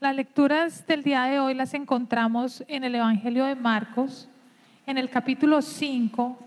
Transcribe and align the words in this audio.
Las 0.00 0.14
lecturas 0.14 0.86
del 0.86 1.02
día 1.02 1.24
de 1.24 1.40
hoy 1.40 1.54
las 1.54 1.74
encontramos 1.74 2.62
en 2.68 2.84
el 2.84 2.94
Evangelio 2.94 3.44
de 3.46 3.56
Marcos, 3.56 4.28
en 4.86 4.96
el 4.96 5.10
capítulo 5.10 5.60
5, 5.60 6.38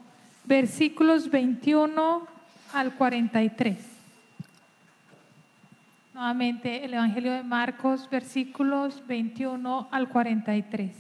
versículos 0.45 1.29
21 1.29 2.25
al 2.71 2.93
43. 2.93 3.77
Nuevamente 6.13 6.85
el 6.85 6.93
Evangelio 6.93 7.33
de 7.33 7.43
Marcos, 7.43 8.09
versículos 8.09 9.05
21 9.05 9.89
al 9.91 10.07
43. 10.07 10.95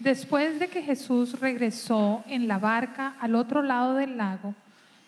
Después 0.00 0.58
de 0.58 0.66
que 0.66 0.82
Jesús 0.82 1.38
regresó 1.38 2.24
en 2.26 2.48
la 2.48 2.58
barca 2.58 3.14
al 3.20 3.36
otro 3.36 3.62
lado 3.62 3.94
del 3.94 4.16
lago, 4.16 4.56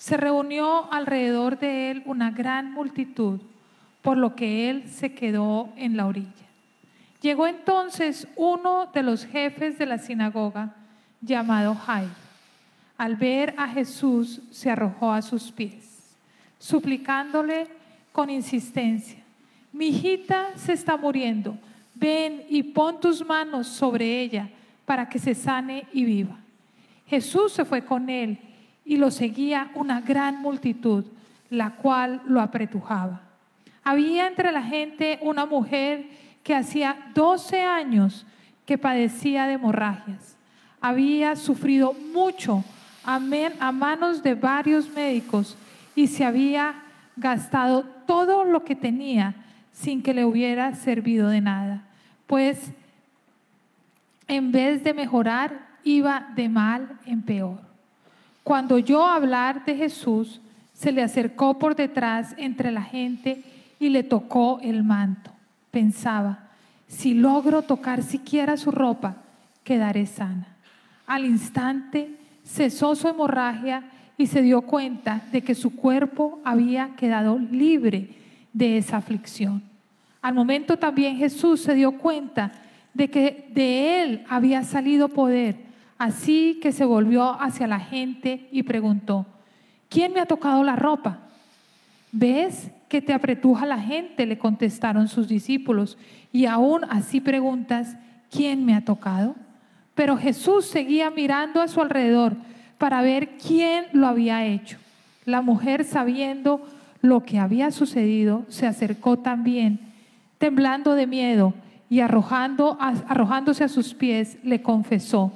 se 0.00 0.16
reunió 0.16 0.90
alrededor 0.90 1.58
de 1.58 1.90
él 1.90 2.02
una 2.06 2.30
gran 2.30 2.72
multitud, 2.72 3.38
por 4.00 4.16
lo 4.16 4.34
que 4.34 4.70
él 4.70 4.88
se 4.88 5.12
quedó 5.12 5.68
en 5.76 5.98
la 5.98 6.06
orilla. 6.06 6.46
Llegó 7.20 7.46
entonces 7.46 8.26
uno 8.34 8.86
de 8.94 9.02
los 9.02 9.26
jefes 9.26 9.76
de 9.76 9.84
la 9.84 9.98
sinagoga, 9.98 10.74
llamado 11.20 11.74
Jairo. 11.74 12.14
Al 12.96 13.16
ver 13.16 13.54
a 13.58 13.68
Jesús, 13.68 14.40
se 14.50 14.70
arrojó 14.70 15.12
a 15.12 15.20
sus 15.20 15.52
pies, 15.52 16.16
suplicándole 16.58 17.66
con 18.10 18.30
insistencia, 18.30 19.18
mi 19.70 19.88
hijita 19.88 20.56
se 20.56 20.72
está 20.72 20.96
muriendo, 20.96 21.58
ven 21.94 22.42
y 22.48 22.62
pon 22.62 22.98
tus 23.00 23.22
manos 23.22 23.66
sobre 23.66 24.22
ella 24.22 24.48
para 24.86 25.10
que 25.10 25.18
se 25.18 25.34
sane 25.34 25.86
y 25.92 26.04
viva. 26.04 26.38
Jesús 27.06 27.52
se 27.52 27.66
fue 27.66 27.84
con 27.84 28.08
él 28.08 28.38
y 28.90 28.96
lo 28.96 29.12
seguía 29.12 29.70
una 29.76 30.00
gran 30.00 30.42
multitud, 30.42 31.04
la 31.48 31.76
cual 31.76 32.22
lo 32.26 32.40
apretujaba. 32.40 33.20
Había 33.84 34.26
entre 34.26 34.50
la 34.50 34.64
gente 34.64 35.20
una 35.22 35.46
mujer 35.46 36.08
que 36.42 36.56
hacía 36.56 36.96
12 37.14 37.62
años 37.62 38.26
que 38.66 38.78
padecía 38.78 39.46
de 39.46 39.52
hemorragias. 39.52 40.36
Había 40.80 41.36
sufrido 41.36 41.92
mucho 42.12 42.64
a 43.04 43.20
manos 43.20 44.24
de 44.24 44.34
varios 44.34 44.90
médicos 44.90 45.56
y 45.94 46.08
se 46.08 46.24
había 46.24 46.82
gastado 47.14 47.84
todo 48.08 48.44
lo 48.44 48.64
que 48.64 48.74
tenía 48.74 49.36
sin 49.70 50.02
que 50.02 50.14
le 50.14 50.24
hubiera 50.24 50.74
servido 50.74 51.28
de 51.28 51.40
nada, 51.40 51.84
pues 52.26 52.72
en 54.26 54.50
vez 54.50 54.82
de 54.82 54.94
mejorar, 54.94 55.68
iba 55.84 56.32
de 56.34 56.48
mal 56.48 56.98
en 57.06 57.22
peor. 57.22 57.69
Cuando 58.50 58.74
oyó 58.74 59.06
hablar 59.06 59.64
de 59.64 59.76
Jesús, 59.76 60.40
se 60.72 60.90
le 60.90 61.04
acercó 61.04 61.56
por 61.60 61.76
detrás 61.76 62.34
entre 62.36 62.72
la 62.72 62.82
gente 62.82 63.44
y 63.78 63.90
le 63.90 64.02
tocó 64.02 64.58
el 64.60 64.82
manto. 64.82 65.30
Pensaba, 65.70 66.48
si 66.88 67.14
logro 67.14 67.62
tocar 67.62 68.02
siquiera 68.02 68.56
su 68.56 68.72
ropa, 68.72 69.18
quedaré 69.62 70.04
sana. 70.04 70.48
Al 71.06 71.26
instante 71.26 72.16
cesó 72.42 72.96
su 72.96 73.06
hemorragia 73.06 73.84
y 74.18 74.26
se 74.26 74.42
dio 74.42 74.62
cuenta 74.62 75.22
de 75.30 75.42
que 75.42 75.54
su 75.54 75.76
cuerpo 75.76 76.40
había 76.42 76.96
quedado 76.96 77.38
libre 77.38 78.08
de 78.52 78.78
esa 78.78 78.96
aflicción. 78.96 79.62
Al 80.20 80.34
momento 80.34 80.76
también 80.76 81.18
Jesús 81.18 81.60
se 81.60 81.76
dio 81.76 81.92
cuenta 81.92 82.50
de 82.94 83.08
que 83.08 83.48
de 83.54 84.02
él 84.02 84.24
había 84.28 84.64
salido 84.64 85.08
poder. 85.08 85.69
Así 86.00 86.58
que 86.62 86.72
se 86.72 86.86
volvió 86.86 87.38
hacia 87.42 87.66
la 87.66 87.78
gente 87.78 88.48
y 88.50 88.62
preguntó, 88.62 89.26
¿quién 89.90 90.14
me 90.14 90.20
ha 90.20 90.24
tocado 90.24 90.64
la 90.64 90.74
ropa? 90.74 91.18
¿Ves 92.10 92.70
que 92.88 93.02
te 93.02 93.12
apretuja 93.12 93.66
la 93.66 93.78
gente? 93.78 94.24
Le 94.24 94.38
contestaron 94.38 95.08
sus 95.08 95.28
discípulos. 95.28 95.98
Y 96.32 96.46
aún 96.46 96.86
así 96.88 97.20
preguntas, 97.20 97.98
¿quién 98.30 98.64
me 98.64 98.74
ha 98.74 98.82
tocado? 98.82 99.34
Pero 99.94 100.16
Jesús 100.16 100.64
seguía 100.64 101.10
mirando 101.10 101.60
a 101.60 101.68
su 101.68 101.82
alrededor 101.82 102.34
para 102.78 103.02
ver 103.02 103.36
quién 103.36 103.84
lo 103.92 104.06
había 104.06 104.46
hecho. 104.46 104.78
La 105.26 105.42
mujer, 105.42 105.84
sabiendo 105.84 106.66
lo 107.02 107.24
que 107.24 107.38
había 107.38 107.70
sucedido, 107.72 108.46
se 108.48 108.66
acercó 108.66 109.18
también, 109.18 109.80
temblando 110.38 110.94
de 110.94 111.06
miedo 111.06 111.52
y 111.90 112.00
arrojándose 112.00 113.64
a 113.64 113.68
sus 113.68 113.92
pies, 113.92 114.38
le 114.42 114.62
confesó 114.62 115.34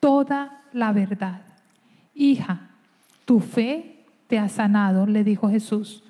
toda 0.00 0.62
la 0.72 0.92
verdad. 0.92 1.42
Hija, 2.14 2.70
tu 3.24 3.40
fe 3.40 4.04
te 4.26 4.38
ha 4.38 4.48
sanado, 4.48 5.06
le 5.06 5.24
dijo 5.24 5.48
Jesús. 5.48 6.02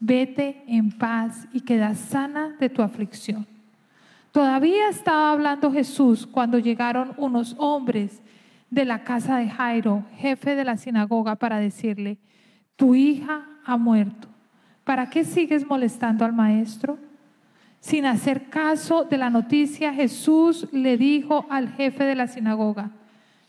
Vete 0.00 0.62
en 0.66 0.90
paz 0.90 1.48
y 1.52 1.60
queda 1.60 1.94
sana 1.94 2.54
de 2.60 2.68
tu 2.68 2.82
aflicción. 2.82 3.46
Todavía 4.32 4.90
estaba 4.90 5.32
hablando 5.32 5.72
Jesús 5.72 6.26
cuando 6.26 6.58
llegaron 6.58 7.14
unos 7.16 7.54
hombres 7.58 8.20
de 8.70 8.84
la 8.84 9.02
casa 9.04 9.38
de 9.38 9.48
Jairo, 9.48 10.04
jefe 10.16 10.54
de 10.54 10.64
la 10.64 10.76
sinagoga, 10.76 11.36
para 11.36 11.58
decirle, 11.58 12.18
tu 12.76 12.94
hija 12.94 13.46
ha 13.64 13.76
muerto. 13.76 14.28
¿Para 14.84 15.08
qué 15.08 15.24
sigues 15.24 15.66
molestando 15.66 16.24
al 16.24 16.32
maestro? 16.32 16.98
Sin 17.80 18.04
hacer 18.04 18.50
caso 18.50 19.04
de 19.04 19.16
la 19.16 19.30
noticia, 19.30 19.94
Jesús 19.94 20.68
le 20.72 20.96
dijo 20.96 21.46
al 21.48 21.70
jefe 21.70 22.04
de 22.04 22.14
la 22.14 22.26
sinagoga, 22.26 22.90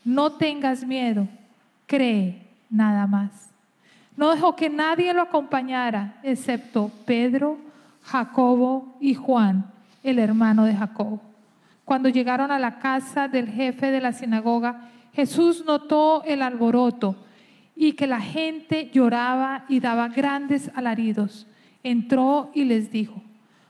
no 0.08 0.32
tengas 0.32 0.86
miedo, 0.86 1.28
cree 1.86 2.46
nada 2.70 3.06
más. 3.06 3.50
No 4.16 4.30
dejó 4.30 4.56
que 4.56 4.70
nadie 4.70 5.12
lo 5.12 5.20
acompañara, 5.20 6.18
excepto 6.22 6.90
Pedro, 7.04 7.58
Jacobo 8.04 8.96
y 9.00 9.12
Juan, 9.12 9.70
el 10.02 10.18
hermano 10.18 10.64
de 10.64 10.74
Jacobo. 10.74 11.20
Cuando 11.84 12.08
llegaron 12.08 12.50
a 12.50 12.58
la 12.58 12.78
casa 12.78 13.28
del 13.28 13.50
jefe 13.50 13.90
de 13.90 14.00
la 14.00 14.14
sinagoga, 14.14 14.88
Jesús 15.12 15.64
notó 15.66 16.22
el 16.24 16.40
alboroto 16.40 17.14
y 17.76 17.92
que 17.92 18.06
la 18.06 18.22
gente 18.22 18.90
lloraba 18.90 19.66
y 19.68 19.80
daba 19.80 20.08
grandes 20.08 20.70
alaridos. 20.74 21.46
Entró 21.82 22.50
y 22.54 22.64
les 22.64 22.90
dijo, 22.90 23.22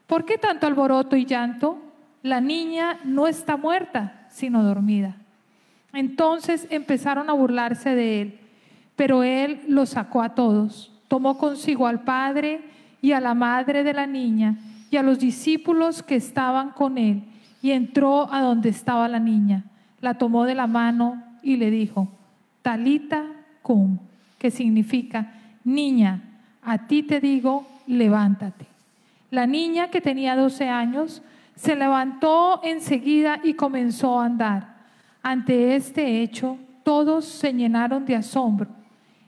¿Por 0.06 0.24
qué 0.24 0.38
tanto 0.38 0.68
alboroto 0.68 1.16
y 1.16 1.26
llanto? 1.26 1.78
La 2.22 2.40
niña 2.40 3.00
no 3.02 3.26
está 3.26 3.56
muerta, 3.56 4.28
sino 4.30 4.62
dormida. 4.62 5.16
Entonces 5.92 6.66
empezaron 6.70 7.30
a 7.30 7.32
burlarse 7.32 7.94
de 7.94 8.20
él, 8.22 8.38
pero 8.96 9.22
él 9.22 9.62
los 9.68 9.90
sacó 9.90 10.22
a 10.22 10.34
todos. 10.34 10.92
Tomó 11.08 11.38
consigo 11.38 11.86
al 11.86 12.02
padre 12.02 12.60
y 13.00 13.12
a 13.12 13.20
la 13.20 13.34
madre 13.34 13.84
de 13.84 13.94
la 13.94 14.06
niña 14.06 14.58
y 14.90 14.96
a 14.96 15.02
los 15.02 15.18
discípulos 15.18 16.02
que 16.02 16.16
estaban 16.16 16.70
con 16.70 16.98
él 16.98 17.22
y 17.62 17.72
entró 17.72 18.32
a 18.32 18.40
donde 18.40 18.68
estaba 18.68 19.08
la 19.08 19.18
niña. 19.18 19.64
La 20.00 20.14
tomó 20.14 20.44
de 20.44 20.54
la 20.54 20.66
mano 20.66 21.22
y 21.42 21.56
le 21.56 21.70
dijo, 21.70 22.08
Talita 22.62 23.24
cum, 23.62 23.98
que 24.38 24.50
significa, 24.50 25.32
niña, 25.64 26.22
a 26.62 26.86
ti 26.86 27.02
te 27.02 27.20
digo, 27.20 27.66
levántate. 27.86 28.66
La 29.30 29.46
niña, 29.46 29.88
que 29.88 30.00
tenía 30.00 30.36
12 30.36 30.68
años, 30.68 31.22
se 31.54 31.76
levantó 31.76 32.60
enseguida 32.62 33.40
y 33.42 33.54
comenzó 33.54 34.20
a 34.20 34.26
andar. 34.26 34.77
Ante 35.22 35.76
este 35.76 36.22
hecho, 36.22 36.58
todos 36.84 37.24
se 37.24 37.52
llenaron 37.52 38.04
de 38.04 38.16
asombro. 38.16 38.68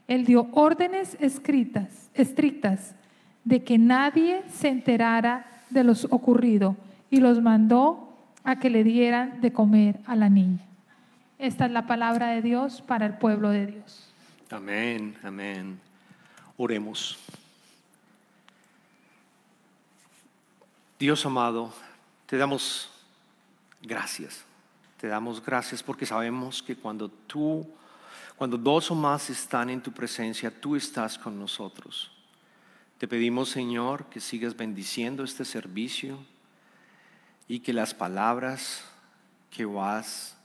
Él 0.07 0.25
dio 0.25 0.49
órdenes 0.53 1.15
escritas, 1.19 2.09
estrictas 2.13 2.95
de 3.43 3.63
que 3.63 3.77
nadie 3.77 4.43
se 4.49 4.69
enterara 4.69 5.45
de 5.69 5.83
lo 5.83 5.93
ocurrido 6.09 6.75
y 7.09 7.17
los 7.17 7.41
mandó 7.41 8.17
a 8.43 8.59
que 8.59 8.69
le 8.69 8.83
dieran 8.83 9.41
de 9.41 9.53
comer 9.53 9.99
a 10.05 10.15
la 10.15 10.29
niña. 10.29 10.65
Esta 11.37 11.65
es 11.65 11.71
la 11.71 11.87
palabra 11.87 12.29
de 12.29 12.41
Dios 12.41 12.81
para 12.81 13.05
el 13.05 13.17
pueblo 13.17 13.49
de 13.49 13.67
Dios. 13.67 14.13
Amén, 14.49 15.15
amén. 15.23 15.79
Oremos. 16.57 17.17
Dios 20.99 21.25
amado, 21.25 21.73
te 22.27 22.37
damos 22.37 22.91
gracias. 23.81 24.45
Te 25.01 25.07
damos 25.07 25.43
gracias 25.43 25.81
porque 25.81 26.05
sabemos 26.05 26.61
que 26.61 26.75
cuando 26.75 27.09
tú, 27.09 27.67
cuando 28.37 28.55
dos 28.55 28.91
o 28.91 28.95
más 28.95 29.31
están 29.31 29.71
en 29.71 29.81
tu 29.81 29.91
presencia, 29.91 30.51
tú 30.51 30.75
estás 30.75 31.17
con 31.17 31.39
nosotros. 31.39 32.11
Te 32.99 33.07
pedimos, 33.07 33.49
Señor, 33.49 34.05
que 34.05 34.19
sigas 34.19 34.55
bendiciendo 34.55 35.23
este 35.23 35.43
servicio 35.43 36.19
y 37.47 37.61
que 37.61 37.73
las 37.73 37.95
palabras 37.95 38.85
que 39.49 39.65
vas 39.65 40.37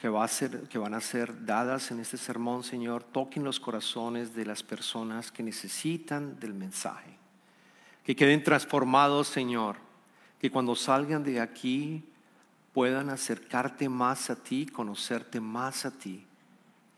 que, 0.00 0.10
que 0.70 0.78
van 0.78 0.94
a 0.94 1.00
ser 1.02 1.44
dadas 1.44 1.90
en 1.90 2.00
este 2.00 2.16
sermón, 2.16 2.64
Señor, 2.64 3.04
toquen 3.04 3.44
los 3.44 3.60
corazones 3.60 4.34
de 4.34 4.46
las 4.46 4.62
personas 4.62 5.30
que 5.30 5.42
necesitan 5.42 6.40
del 6.40 6.54
mensaje 6.54 7.18
que 8.04 8.14
queden 8.14 8.42
transformados, 8.42 9.28
Señor, 9.28 9.76
que 10.38 10.50
cuando 10.50 10.74
salgan 10.74 11.22
de 11.24 11.40
aquí 11.40 12.04
puedan 12.74 13.08
acercarte 13.08 13.88
más 13.88 14.28
a 14.28 14.36
ti, 14.36 14.66
conocerte 14.66 15.40
más 15.40 15.86
a 15.86 15.92
ti 15.92 16.26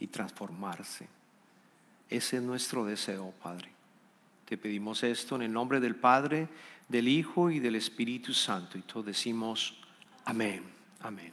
y 0.01 0.07
transformarse. 0.09 1.07
Ese 2.09 2.39
es 2.39 2.43
nuestro 2.43 2.85
deseo, 2.85 3.33
Padre. 3.43 3.71
Te 4.47 4.57
pedimos 4.57 5.03
esto 5.03 5.37
en 5.37 5.43
el 5.43 5.53
nombre 5.53 5.79
del 5.81 5.95
Padre, 5.95 6.49
del 6.89 7.09
Hijo 7.09 7.51
y 7.51 7.61
del 7.61 7.77
Espíritu 7.77 8.33
Santo. 8.33 8.79
Y 8.79 8.83
todos 8.83 9.07
decimos, 9.07 9.77
amén, 10.25 10.63
amén. 11.01 11.33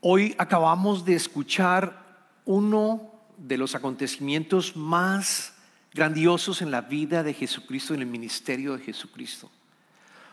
Hoy 0.00 0.34
acabamos 0.38 1.04
de 1.04 1.14
escuchar 1.14 2.04
uno 2.44 3.12
de 3.36 3.58
los 3.58 3.74
acontecimientos 3.74 4.76
más 4.76 5.54
grandiosos 5.92 6.62
en 6.62 6.70
la 6.70 6.80
vida 6.80 7.22
de 7.22 7.34
Jesucristo, 7.34 7.94
en 7.94 8.00
el 8.00 8.06
ministerio 8.06 8.76
de 8.76 8.84
Jesucristo. 8.84 9.50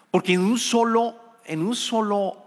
Porque 0.09 0.33
en 0.33 0.41
un 0.41 0.57
solo, 0.57 1.19
en 1.45 1.62
un 1.62 1.75
solo 1.75 2.44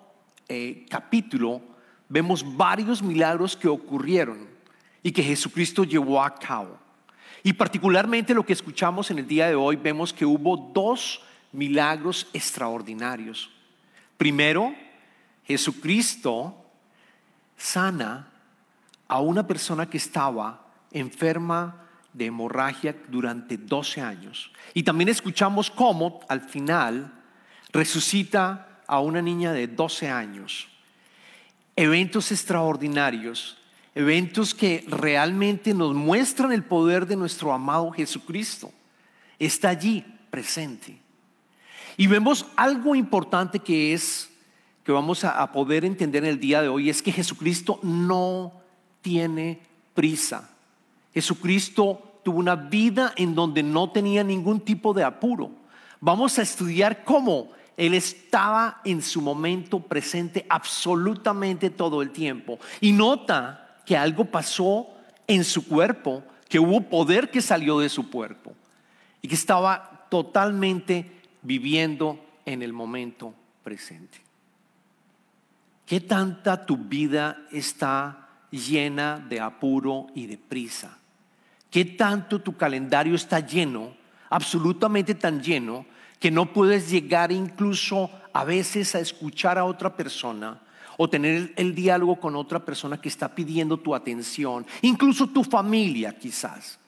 eh, 0.48 0.86
capítulo 0.88 1.60
vemos 2.08 2.56
varios 2.56 3.02
milagros 3.02 3.56
que 3.56 3.68
ocurrieron 3.68 4.48
y 5.02 5.12
que 5.12 5.22
Jesucristo 5.22 5.84
llevó 5.84 6.22
a 6.22 6.34
cabo. 6.34 6.78
Y 7.42 7.52
particularmente 7.52 8.34
lo 8.34 8.44
que 8.44 8.52
escuchamos 8.52 9.10
en 9.10 9.18
el 9.18 9.28
día 9.28 9.48
de 9.48 9.54
hoy, 9.54 9.76
vemos 9.76 10.12
que 10.12 10.26
hubo 10.26 10.70
dos 10.74 11.22
milagros 11.52 12.28
extraordinarios. 12.32 13.50
Primero, 14.16 14.74
Jesucristo 15.44 16.54
sana 17.56 18.28
a 19.06 19.20
una 19.20 19.46
persona 19.46 19.88
que 19.88 19.96
estaba 19.96 20.66
enferma 20.92 21.84
de 22.12 22.26
hemorragia 22.26 22.96
durante 23.08 23.56
12 23.56 24.00
años. 24.00 24.50
Y 24.74 24.82
también 24.82 25.08
escuchamos 25.08 25.70
cómo 25.70 26.20
al 26.28 26.40
final 26.40 27.12
resucita 27.72 28.67
a 28.88 28.98
una 28.98 29.22
niña 29.22 29.52
de 29.52 29.68
12 29.68 30.08
años. 30.08 30.66
Eventos 31.76 32.32
extraordinarios 32.32 33.58
eventos 33.98 34.54
que 34.54 34.84
realmente 34.86 35.74
nos 35.74 35.92
muestran 35.92 36.52
el 36.52 36.62
poder 36.62 37.04
de 37.04 37.16
nuestro 37.16 37.52
amado 37.52 37.90
Jesucristo. 37.90 38.70
Está 39.40 39.70
allí 39.70 40.04
presente. 40.30 41.00
Y 41.96 42.06
vemos 42.06 42.46
algo 42.54 42.94
importante 42.94 43.58
que 43.58 43.92
es, 43.92 44.30
que 44.84 44.92
vamos 44.92 45.24
a, 45.24 45.50
poder 45.50 45.84
entender 45.84 46.22
en 46.22 46.30
el 46.30 46.38
día 46.38 46.62
de 46.62 46.68
hoy, 46.68 46.88
es 46.88 47.02
que 47.02 47.10
Jesucristo 47.10 47.80
no 47.82 48.52
tiene 49.02 49.62
prisa. 49.94 50.48
Jesucristo 51.12 52.20
tuvo 52.22 52.38
una 52.38 52.54
vida 52.54 53.12
en 53.16 53.34
donde 53.34 53.64
no 53.64 53.90
tenía 53.90 54.22
ningún 54.22 54.60
tipo 54.60 54.94
de 54.94 55.02
apuro. 55.02 55.50
Vamos 56.00 56.38
a 56.38 56.42
estudiar 56.42 57.02
cómo 57.02 57.50
Él 57.78 57.94
estaba 57.94 58.80
en 58.84 59.00
su 59.00 59.22
momento 59.22 59.78
presente 59.78 60.44
absolutamente 60.48 61.70
todo 61.70 62.02
el 62.02 62.10
tiempo. 62.10 62.58
Y 62.80 62.90
nota 62.90 63.78
que 63.86 63.96
algo 63.96 64.24
pasó 64.24 64.88
en 65.28 65.44
su 65.44 65.64
cuerpo, 65.64 66.24
que 66.48 66.58
hubo 66.58 66.80
poder 66.80 67.30
que 67.30 67.40
salió 67.40 67.78
de 67.78 67.88
su 67.88 68.10
cuerpo 68.10 68.52
y 69.22 69.28
que 69.28 69.36
estaba 69.36 70.08
totalmente 70.10 71.08
viviendo 71.42 72.18
en 72.44 72.62
el 72.62 72.72
momento 72.72 73.32
presente. 73.62 74.18
¿Qué 75.86 76.00
tanta 76.00 76.66
tu 76.66 76.76
vida 76.78 77.46
está 77.52 78.28
llena 78.50 79.18
de 79.20 79.38
apuro 79.38 80.08
y 80.16 80.26
de 80.26 80.36
prisa? 80.36 80.98
¿Qué 81.70 81.84
tanto 81.84 82.40
tu 82.40 82.56
calendario 82.56 83.14
está 83.14 83.38
lleno, 83.38 83.94
absolutamente 84.30 85.14
tan 85.14 85.40
lleno, 85.40 85.86
que 86.18 86.30
no 86.30 86.52
puedes 86.52 86.90
llegar 86.90 87.32
incluso 87.32 88.10
a 88.32 88.44
veces 88.44 88.94
a 88.94 89.00
escuchar 89.00 89.58
a 89.58 89.64
otra 89.64 89.96
persona 89.96 90.60
o 90.96 91.08
tener 91.08 91.52
el 91.56 91.74
diálogo 91.74 92.18
con 92.18 92.34
otra 92.34 92.64
persona 92.64 93.00
que 93.00 93.08
está 93.08 93.34
pidiendo 93.34 93.78
tu 93.78 93.94
atención, 93.94 94.66
incluso 94.82 95.28
tu 95.28 95.44
familia 95.44 96.16
quizás. 96.18 96.78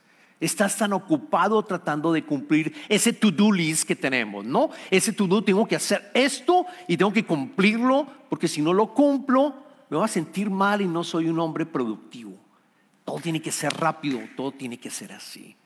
Estás 0.41 0.77
tan 0.77 0.93
ocupado 0.95 1.63
tratando 1.63 2.13
de 2.13 2.25
cumplir 2.25 2.75
ese 2.89 3.13
to-do 3.13 3.53
list 3.53 3.87
que 3.87 3.95
tenemos, 3.95 4.45
¿no? 4.45 4.71
Ese 4.91 5.13
to-do, 5.13 5.45
tengo 5.45 5.69
que 5.69 5.77
hacer 5.77 6.11
esto 6.15 6.67
y 6.89 6.97
tengo 6.97 7.13
que 7.13 7.27
cumplirlo, 7.27 8.07
porque 8.29 8.49
si 8.49 8.63
no 8.63 8.73
lo 8.73 8.95
cumplo, 8.95 9.55
me 9.91 9.99
voy 9.99 10.05
a 10.05 10.09
sentir 10.09 10.49
mal 10.49 10.81
y 10.81 10.87
no 10.87 11.05
soy 11.05 11.29
un 11.29 11.39
hombre 11.39 11.67
productivo. 11.67 12.33
Todo 13.05 13.19
tiene 13.19 13.43
que 13.43 13.53
ser 13.53 13.73
rápido, 13.75 14.19
todo 14.35 14.51
tiene 14.53 14.79
que 14.79 14.91
ser 14.91 15.13
así. 15.13 15.57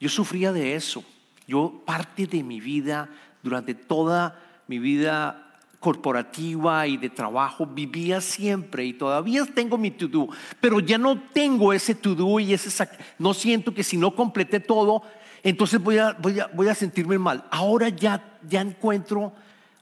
Yo 0.00 0.08
sufría 0.08 0.52
de 0.52 0.74
eso. 0.74 1.04
Yo 1.46 1.82
parte 1.84 2.26
de 2.26 2.42
mi 2.42 2.60
vida, 2.60 3.08
durante 3.42 3.74
toda 3.74 4.40
mi 4.66 4.78
vida 4.78 5.44
corporativa 5.78 6.86
y 6.86 6.96
de 6.96 7.10
trabajo 7.10 7.66
vivía 7.66 8.22
siempre 8.22 8.86
y 8.86 8.94
todavía 8.94 9.44
tengo 9.44 9.76
mi 9.76 9.90
to-do, 9.90 10.28
pero 10.58 10.80
ya 10.80 10.96
no 10.96 11.20
tengo 11.20 11.74
ese 11.74 11.94
to-do 11.94 12.40
y 12.40 12.54
ese 12.54 12.88
no 13.18 13.34
siento 13.34 13.74
que 13.74 13.84
si 13.84 13.98
no 13.98 14.14
completé 14.14 14.60
todo, 14.60 15.02
entonces 15.42 15.82
voy 15.82 15.98
a, 15.98 16.12
voy 16.14 16.40
a, 16.40 16.46
voy 16.46 16.68
a 16.68 16.74
sentirme 16.74 17.18
mal. 17.18 17.44
Ahora 17.50 17.90
ya, 17.90 18.38
ya 18.48 18.62
encuentro 18.62 19.30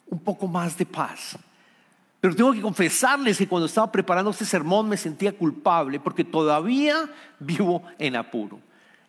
un 0.09 0.19
poco 0.19 0.49
más 0.49 0.77
de 0.77 0.85
paz. 0.85 1.39
Pero 2.21 2.35
tengo 2.35 2.53
que 2.53 2.61
confesarles 2.61 3.39
que 3.39 3.47
cuando 3.47 3.67
estaba 3.67 3.91
preparando 3.91 4.33
este 4.33 4.45
sermón 4.45 4.89
me 4.89 4.97
sentía 4.97 5.33
culpable 5.33 6.01
porque 6.01 6.25
todavía 6.25 7.09
vivo 7.39 7.83
en 7.99 8.17
apuro. 8.17 8.59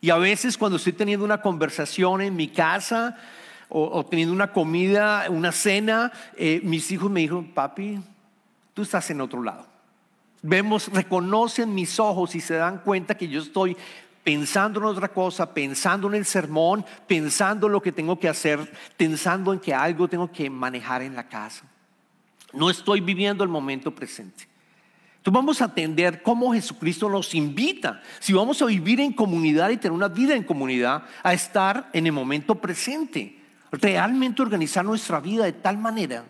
Y 0.03 0.09
a 0.09 0.17
veces 0.17 0.57
cuando 0.57 0.75
estoy 0.75 0.91
teniendo 0.91 1.23
una 1.23 1.41
conversación 1.41 2.19
en 2.19 2.35
mi 2.35 2.49
casa, 2.49 3.15
o, 3.69 4.05
teniendo 4.05 4.33
una 4.33 4.51
comida, 4.51 5.27
una 5.29 5.53
cena, 5.53 6.11
eh, 6.35 6.59
mis 6.61 6.91
hijos 6.91 7.09
me 7.09 7.21
dijeron, 7.21 7.53
papi, 7.53 8.01
tú 8.73 8.81
estás 8.81 9.09
en 9.11 9.21
otro 9.21 9.41
lado. 9.41 9.65
Vemos, 10.41 10.89
reconocen 10.89 11.73
mis 11.73 12.01
ojos 12.01 12.35
y 12.35 12.41
se 12.41 12.55
dan 12.55 12.79
cuenta 12.79 13.15
que 13.15 13.29
yo 13.29 13.41
estoy 13.41 13.77
pensando 14.25 14.81
en 14.81 14.87
otra 14.87 15.07
cosa, 15.07 15.53
pensando 15.53 16.09
en 16.09 16.15
el 16.15 16.25
sermón, 16.25 16.83
pensando 17.07 17.67
en 17.67 17.71
lo 17.71 17.81
que 17.81 17.93
tengo 17.93 18.19
que 18.19 18.27
hacer, 18.27 18.59
pensando 18.97 19.53
en 19.53 19.59
que 19.61 19.73
algo 19.73 20.09
tengo 20.09 20.29
que 20.29 20.49
manejar 20.49 21.01
en 21.01 21.15
la 21.15 21.29
casa. 21.29 21.63
No 22.51 22.69
estoy 22.69 22.99
viviendo 22.99 23.41
el 23.41 23.49
momento 23.49 23.95
presente. 23.95 24.49
Entonces 25.23 25.39
vamos 25.39 25.61
a 25.61 25.65
atender 25.65 26.21
cómo 26.21 26.53
Jesucristo 26.53 27.07
nos 27.07 27.33
invita, 27.33 28.01
si 28.19 28.33
vamos 28.33 28.61
a 28.61 28.65
vivir 28.65 28.99
en 28.99 29.13
comunidad 29.13 29.69
y 29.69 29.77
tener 29.77 29.93
una 29.93 30.09
vida 30.09 30.35
en 30.35 30.43
comunidad, 30.43 31.03
a 31.23 31.33
estar 31.33 31.89
en 31.93 32.07
el 32.07 32.11
momento 32.11 32.55
presente 32.55 33.39
realmente 33.71 34.41
organizar 34.41 34.83
nuestra 34.83 35.21
vida 35.21 35.45
de 35.45 35.53
tal 35.53 35.77
manera 35.77 36.25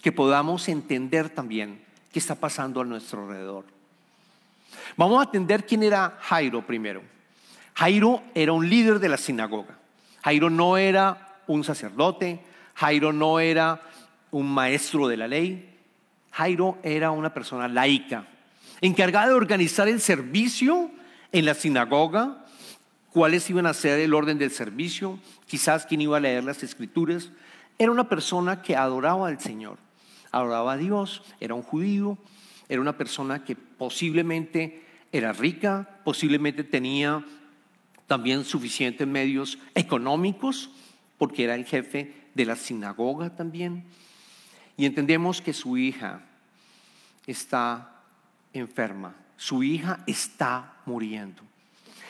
que 0.00 0.10
podamos 0.10 0.68
entender 0.68 1.28
también 1.28 1.84
qué 2.10 2.18
está 2.18 2.34
pasando 2.34 2.80
a 2.80 2.84
nuestro 2.84 3.24
alrededor. 3.24 3.66
Vamos 4.96 5.20
a 5.20 5.28
atender 5.28 5.66
quién 5.66 5.82
era 5.82 6.18
Jairo 6.22 6.66
primero. 6.66 7.02
Jairo 7.74 8.22
era 8.34 8.52
un 8.52 8.68
líder 8.68 8.98
de 9.00 9.08
la 9.08 9.18
sinagoga. 9.18 9.78
Jairo 10.24 10.48
no 10.48 10.78
era 10.78 11.38
un 11.46 11.62
sacerdote, 11.62 12.42
Jairo 12.74 13.12
no 13.12 13.38
era 13.38 13.82
un 14.30 14.50
maestro 14.50 15.08
de 15.08 15.16
la 15.18 15.28
ley, 15.28 15.71
Jairo 16.32 16.78
era 16.82 17.10
una 17.10 17.32
persona 17.32 17.68
laica, 17.68 18.26
encargada 18.80 19.28
de 19.28 19.34
organizar 19.34 19.88
el 19.88 20.00
servicio 20.00 20.90
en 21.30 21.44
la 21.44 21.54
sinagoga, 21.54 22.44
cuáles 23.10 23.48
iban 23.50 23.66
a 23.66 23.74
ser 23.74 24.00
el 24.00 24.14
orden 24.14 24.38
del 24.38 24.50
servicio, 24.50 25.18
quizás 25.46 25.86
quién 25.86 26.00
iba 26.00 26.16
a 26.16 26.20
leer 26.20 26.44
las 26.44 26.62
escrituras. 26.62 27.30
Era 27.78 27.92
una 27.92 28.08
persona 28.08 28.62
que 28.62 28.76
adoraba 28.76 29.28
al 29.28 29.40
Señor, 29.40 29.76
adoraba 30.30 30.72
a 30.72 30.76
Dios, 30.78 31.22
era 31.38 31.54
un 31.54 31.62
judío, 31.62 32.18
era 32.68 32.80
una 32.80 32.96
persona 32.96 33.44
que 33.44 33.54
posiblemente 33.54 34.82
era 35.12 35.32
rica, 35.34 36.00
posiblemente 36.04 36.64
tenía 36.64 37.24
también 38.06 38.44
suficientes 38.44 39.06
medios 39.06 39.58
económicos, 39.74 40.70
porque 41.18 41.44
era 41.44 41.54
el 41.54 41.66
jefe 41.66 42.14
de 42.34 42.46
la 42.46 42.56
sinagoga 42.56 43.36
también. 43.36 43.84
Y 44.76 44.86
entendemos 44.86 45.40
que 45.40 45.52
su 45.52 45.76
hija 45.76 46.22
está 47.26 48.00
enferma, 48.52 49.14
su 49.36 49.62
hija 49.62 50.02
está 50.06 50.74
muriendo. 50.86 51.42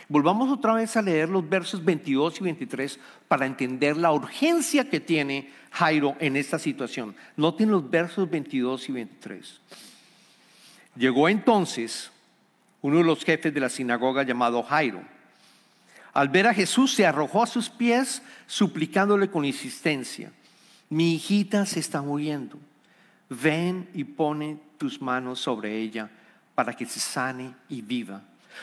Volvamos 0.09 0.51
otra 0.51 0.75
vez 0.75 0.97
a 0.97 1.03
leer 1.03 1.29
los 1.29 1.49
versos 1.49 1.83
22 1.83 2.41
y 2.41 2.45
23 2.45 3.01
para 3.29 3.47
entender 3.47 3.97
la 3.97 4.13
urgencia 4.13 4.89
que 4.91 5.01
tiene 5.01 5.51
Jairo 5.71 6.17
en 6.21 6.37
esta 6.37 6.59
situación. 6.59 7.15
Noten 7.37 7.71
los 7.71 7.89
versos 7.89 8.29
22 8.29 8.91
y 8.91 8.93
23. 8.93 9.61
Llegó 10.97 11.29
entonces 11.29 12.11
uno 12.83 12.99
de 12.99 13.05
los 13.05 13.25
jefes 13.25 13.55
de 13.55 13.61
la 13.61 13.71
sinagoga 13.71 14.23
llamado 14.23 14.63
Jairo. 14.63 15.03
Al 16.13 16.29
ver 16.29 16.47
a 16.47 16.55
Jesús 16.55 16.93
se 16.93 17.07
arrojó 17.07 17.43
a 17.43 17.47
sus 17.47 17.71
pies 17.71 18.23
suplicándole 18.47 19.31
con 19.31 19.47
insistencia, 19.47 20.31
mi 20.93 21.15
hijita 21.15 21.65
se 21.65 21.81
está 21.81 22.03
muriendo, 22.03 22.59
ven 23.31 23.89
y 23.95 24.05
pone 24.05 24.59
tus 24.77 25.01
manos 25.01 25.41
sobre 25.41 25.79
ella 25.79 26.11
para 26.55 26.75
que 26.75 26.85
se 26.85 27.01
sane 27.01 27.55
y 27.71 27.81
viva. 27.81 28.21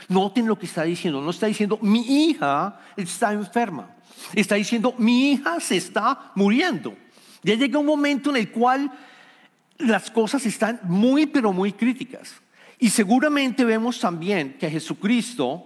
Noten 0.08 0.46
lo 0.46 0.56
que 0.56 0.68
está 0.68 0.84
diciendo. 0.84 1.22
No 1.22 1.32
está 1.32 1.48
diciendo 1.48 1.80
mi 1.82 2.28
hija 2.28 2.80
está 2.96 3.34
enferma. 3.34 3.90
Está 4.36 4.56
diciendo 4.56 4.94
mi 5.00 5.32
hija 5.32 5.60
se 5.60 5.78
está 5.78 6.32
muriendo. 6.36 6.96
Ya 7.42 7.56
llega 7.56 7.80
un 7.80 7.88
momento 7.88 8.30
en 8.30 8.36
el 8.36 8.52
cual 8.52 8.92
las 9.80 10.12
cosas 10.12 10.46
están 10.46 10.82
muy, 10.84 11.26
pero 11.26 11.52
muy 11.52 11.74
críticas. 11.74 12.36
Y 12.78 12.92
seguramente 12.92 13.66
vemos 13.66 14.00
también 14.00 14.54
que 14.60 14.70
Jesucristo 14.70 15.66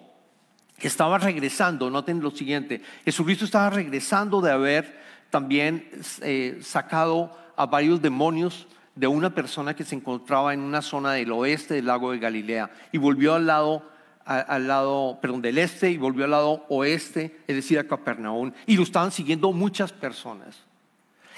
estaba 0.79 1.17
regresando, 1.17 1.89
noten 1.89 2.22
lo 2.22 2.32
siguiente, 2.32 2.82
Jesucristo 3.03 3.43
estaba 3.43 3.70
regresando 3.70 4.39
de 4.39 4.51
haber 4.51 5.03
también 5.34 5.90
eh, 6.22 6.60
sacado 6.62 7.36
a 7.56 7.66
varios 7.66 8.00
demonios 8.00 8.68
de 8.94 9.08
una 9.08 9.34
persona 9.34 9.75
que 9.75 9.84
se 9.84 9.96
encontraba 9.96 10.54
en 10.54 10.60
una 10.60 10.84
zona 10.84 11.13
del 11.13 11.32
oeste 11.32 11.74
del 11.74 11.88
lago 11.88 12.12
de 12.12 12.20
Galilea 12.20 12.70
y 12.92 13.00
volvió 13.00 13.34
al 13.34 13.48
lado, 13.48 13.84
al 14.25 14.68
lado, 14.68 15.18
perdón, 15.24 15.42
del 15.42 15.58
este 15.58 15.90
y 15.90 15.98
volvió 15.98 16.25
al 16.25 16.30
lado 16.30 16.68
oeste, 16.70 17.40
es 17.48 17.56
decir, 17.56 17.80
a 17.80 17.88
Capernaum, 17.88 18.52
y 18.68 18.78
lo 18.78 18.84
estaban 18.84 19.12
siguiendo 19.12 19.52
muchas 19.52 19.92
personas. 19.92 20.56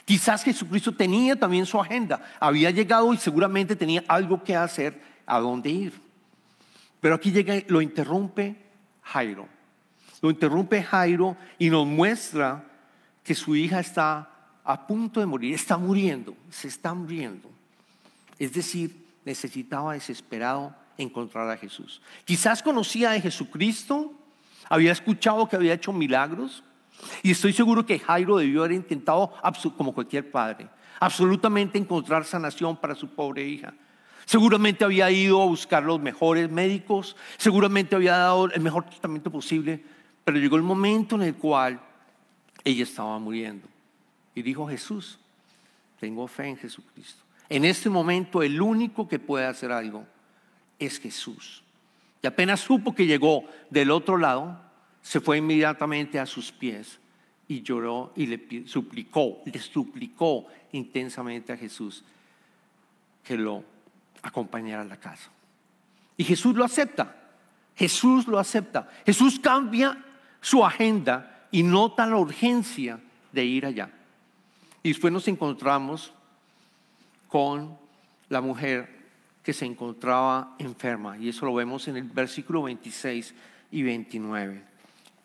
Quizás 0.03 0.43
Jesucristo 0.43 0.93
tenía 0.93 1.37
también 1.37 1.65
su 1.65 1.79
agenda, 1.79 2.21
había 2.37 2.71
llegado 2.71 3.13
y 3.13 3.17
seguramente 3.17 3.77
tenía 3.77 4.03
algo 4.09 4.43
que 4.43 4.57
hacer, 4.57 4.99
a 5.25 5.39
dónde 5.39 5.69
ir. 5.69 5.93
Pero 6.99 7.15
aquí 7.15 7.31
llega, 7.31 7.55
lo 7.69 7.81
interrumpe 7.81 8.57
Jairo. 9.03 9.47
Lo 10.21 10.29
interrumpe 10.29 10.83
Jairo 10.83 11.37
y 11.57 11.69
nos 11.69 11.87
muestra 11.87 12.74
que 13.25 13.35
su 13.35 13.55
hija 13.55 13.81
está 13.81 14.29
a 14.63 14.87
punto 14.87 15.19
de 15.19 15.25
morir, 15.25 15.55
está 15.55 15.77
muriendo, 15.77 16.37
se 16.49 16.67
está 16.67 16.93
muriendo. 16.93 17.49
Es 18.37 18.53
decir, 18.53 19.05
necesitaba 19.25 19.93
desesperado 19.93 20.73
encontrar 20.97 21.49
a 21.49 21.57
Jesús. 21.57 22.01
Quizás 22.23 22.61
conocía 22.61 23.11
a 23.11 23.19
Jesucristo, 23.19 24.13
había 24.69 24.91
escuchado 24.91 25.49
que 25.49 25.55
había 25.55 25.73
hecho 25.73 25.91
milagros 25.91 26.63
y 27.23 27.31
estoy 27.31 27.51
seguro 27.51 27.85
que 27.85 27.99
Jairo 27.99 28.37
debió 28.37 28.61
haber 28.61 28.73
intentado, 28.73 29.33
como 29.75 29.93
cualquier 29.93 30.29
padre, 30.29 30.69
absolutamente 30.99 31.79
encontrar 31.79 32.25
sanación 32.25 32.77
para 32.77 32.95
su 32.95 33.09
pobre 33.09 33.43
hija. 33.43 33.73
Seguramente 34.25 34.85
había 34.85 35.09
ido 35.09 35.41
a 35.41 35.45
buscar 35.45 35.83
los 35.83 35.99
mejores 35.99 36.49
médicos, 36.49 37.15
seguramente 37.37 37.95
había 37.95 38.17
dado 38.17 38.51
el 38.51 38.61
mejor 38.61 38.85
tratamiento 38.85 39.31
posible, 39.31 39.83
pero 40.23 40.37
llegó 40.37 40.55
el 40.55 40.63
momento 40.63 41.15
en 41.15 41.23
el 41.23 41.35
cual 41.35 41.79
ella 42.65 42.83
estaba 42.83 43.17
muriendo. 43.19 43.67
Y 44.33 44.41
dijo 44.41 44.67
Jesús, 44.67 45.17
tengo 45.99 46.27
fe 46.27 46.47
en 46.47 46.57
Jesucristo. 46.57 47.23
En 47.47 47.63
este 47.63 47.89
momento 47.89 48.43
el 48.43 48.59
único 48.59 49.07
que 49.07 49.19
puede 49.19 49.45
hacer 49.45 49.71
algo 49.71 50.05
es 50.79 50.99
Jesús. 50.99 51.63
Y 52.21 52.27
apenas 52.27 52.59
supo 52.59 52.93
que 52.93 53.05
llegó 53.05 53.45
del 53.69 53.91
otro 53.91 54.17
lado, 54.17 54.59
se 55.01 55.21
fue 55.21 55.37
inmediatamente 55.37 56.19
a 56.19 56.25
sus 56.25 56.51
pies 56.51 56.99
y 57.47 57.61
lloró 57.61 58.11
y 58.15 58.25
le 58.25 58.67
suplicó, 58.67 59.41
le 59.45 59.59
suplicó 59.59 60.47
intensamente 60.71 61.53
a 61.53 61.57
Jesús 61.57 62.03
que 63.23 63.37
lo 63.37 63.63
acompañara 64.23 64.81
a 64.81 64.85
la 64.85 64.99
casa. 64.99 65.29
Y 66.17 66.23
Jesús 66.23 66.55
lo 66.55 66.65
acepta. 66.65 67.15
Jesús 67.75 68.27
lo 68.27 68.39
acepta. 68.39 68.89
Jesús 69.05 69.39
cambia 69.39 70.03
su 70.41 70.65
agenda 70.65 71.34
y 71.55 71.63
nota 71.63 72.05
la 72.05 72.17
urgencia 72.17 72.99
de 73.31 73.45
ir 73.45 73.65
allá. 73.65 73.89
Y 74.83 74.89
después 74.89 75.13
nos 75.13 75.25
encontramos 75.29 76.11
con 77.29 77.77
la 78.27 78.41
mujer 78.41 78.89
que 79.41 79.53
se 79.53 79.63
encontraba 79.63 80.57
enferma. 80.59 81.17
Y 81.17 81.29
eso 81.29 81.45
lo 81.45 81.53
vemos 81.53 81.87
en 81.87 81.95
el 81.95 82.03
versículo 82.03 82.63
26 82.63 83.33
y 83.71 83.83
29. 83.83 84.63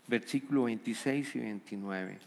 Versículo 0.07 0.63
26 0.65 1.35
y 1.35 1.39
29. 1.41 2.19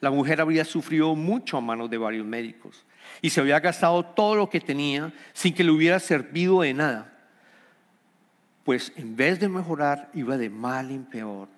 La 0.00 0.10
mujer 0.10 0.40
había 0.40 0.64
sufrido 0.64 1.14
mucho 1.14 1.58
a 1.58 1.60
manos 1.60 1.90
de 1.90 1.98
varios 1.98 2.24
médicos 2.24 2.82
y 3.20 3.28
se 3.28 3.42
había 3.42 3.60
gastado 3.60 4.06
todo 4.06 4.36
lo 4.36 4.48
que 4.48 4.60
tenía 4.60 5.12
sin 5.34 5.52
que 5.52 5.64
le 5.64 5.70
hubiera 5.70 6.00
servido 6.00 6.62
de 6.62 6.72
nada. 6.72 7.12
Pues 8.64 8.90
en 8.96 9.14
vez 9.16 9.38
de 9.38 9.50
mejorar, 9.50 10.10
iba 10.14 10.38
de 10.38 10.48
mal 10.48 10.90
en 10.90 11.04
peor. 11.04 11.48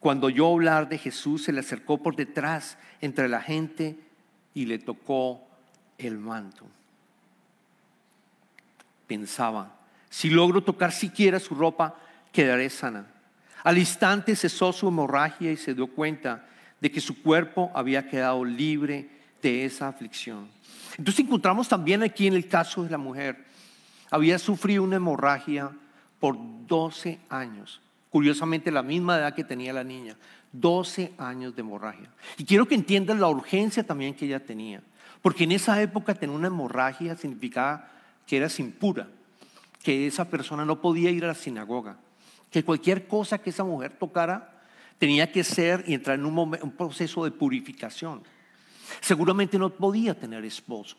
Cuando 0.00 0.28
oyó 0.28 0.52
hablar 0.52 0.88
de 0.88 0.98
Jesús, 0.98 1.44
se 1.44 1.52
le 1.52 1.60
acercó 1.60 2.02
por 2.02 2.16
detrás 2.16 2.78
entre 3.02 3.28
la 3.28 3.42
gente 3.42 3.98
y 4.54 4.64
le 4.64 4.78
tocó 4.78 5.46
el 5.98 6.18
manto. 6.18 6.66
Pensaba, 9.06 9.76
si 10.08 10.30
logro 10.30 10.62
tocar 10.62 10.92
siquiera 10.92 11.38
su 11.38 11.54
ropa, 11.54 11.96
quedaré 12.32 12.70
sana. 12.70 13.06
Al 13.62 13.76
instante 13.76 14.34
cesó 14.34 14.72
su 14.72 14.88
hemorragia 14.88 15.52
y 15.52 15.56
se 15.58 15.74
dio 15.74 15.86
cuenta 15.86 16.46
de 16.80 16.90
que 16.90 17.00
su 17.00 17.22
cuerpo 17.22 17.70
había 17.74 18.08
quedado 18.08 18.42
libre 18.42 19.10
de 19.42 19.66
esa 19.66 19.88
aflicción. 19.88 20.48
Entonces 20.96 21.26
encontramos 21.26 21.68
también 21.68 22.02
aquí 22.02 22.26
en 22.26 22.34
el 22.34 22.48
caso 22.48 22.82
de 22.82 22.90
la 22.90 22.98
mujer, 22.98 23.44
había 24.10 24.38
sufrido 24.38 24.82
una 24.82 24.96
hemorragia 24.96 25.70
por 26.18 26.36
12 26.66 27.18
años. 27.28 27.80
Curiosamente, 28.10 28.70
la 28.70 28.82
misma 28.82 29.18
edad 29.18 29.34
que 29.34 29.44
tenía 29.44 29.72
la 29.72 29.84
niña. 29.84 30.16
12 30.52 31.12
años 31.16 31.54
de 31.54 31.60
hemorragia. 31.60 32.10
Y 32.36 32.44
quiero 32.44 32.66
que 32.66 32.74
entiendan 32.74 33.20
la 33.20 33.28
urgencia 33.28 33.84
también 33.84 34.14
que 34.14 34.26
ella 34.26 34.44
tenía. 34.44 34.82
Porque 35.22 35.44
en 35.44 35.52
esa 35.52 35.80
época 35.80 36.14
tener 36.14 36.34
una 36.34 36.48
hemorragia 36.48 37.16
significaba 37.16 37.88
que 38.26 38.36
eras 38.36 38.58
impura, 38.58 39.08
que 39.82 40.06
esa 40.06 40.28
persona 40.28 40.64
no 40.64 40.80
podía 40.80 41.10
ir 41.10 41.24
a 41.24 41.28
la 41.28 41.34
sinagoga, 41.34 41.98
que 42.50 42.64
cualquier 42.64 43.06
cosa 43.06 43.38
que 43.38 43.50
esa 43.50 43.64
mujer 43.64 43.92
tocara 43.92 44.62
tenía 44.98 45.30
que 45.30 45.44
ser 45.44 45.84
y 45.86 45.94
entrar 45.94 46.18
en 46.18 46.26
un, 46.26 46.36
un 46.38 46.70
proceso 46.72 47.24
de 47.24 47.30
purificación. 47.30 48.22
Seguramente 49.00 49.58
no 49.58 49.70
podía 49.70 50.18
tener 50.18 50.44
esposo. 50.44 50.96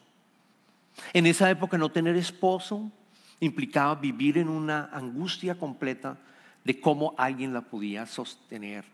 En 1.14 1.26
esa 1.26 1.50
época 1.50 1.78
no 1.78 1.92
tener 1.92 2.16
esposo 2.16 2.92
implicaba 3.40 3.96
vivir 3.96 4.38
en 4.38 4.50
una 4.50 4.90
angustia 4.94 5.56
completa 5.56 6.18
de 6.64 6.80
cómo 6.80 7.16
alguien 7.18 7.54
la 7.54 7.62
podía 7.62 8.06
sostener 8.06 8.86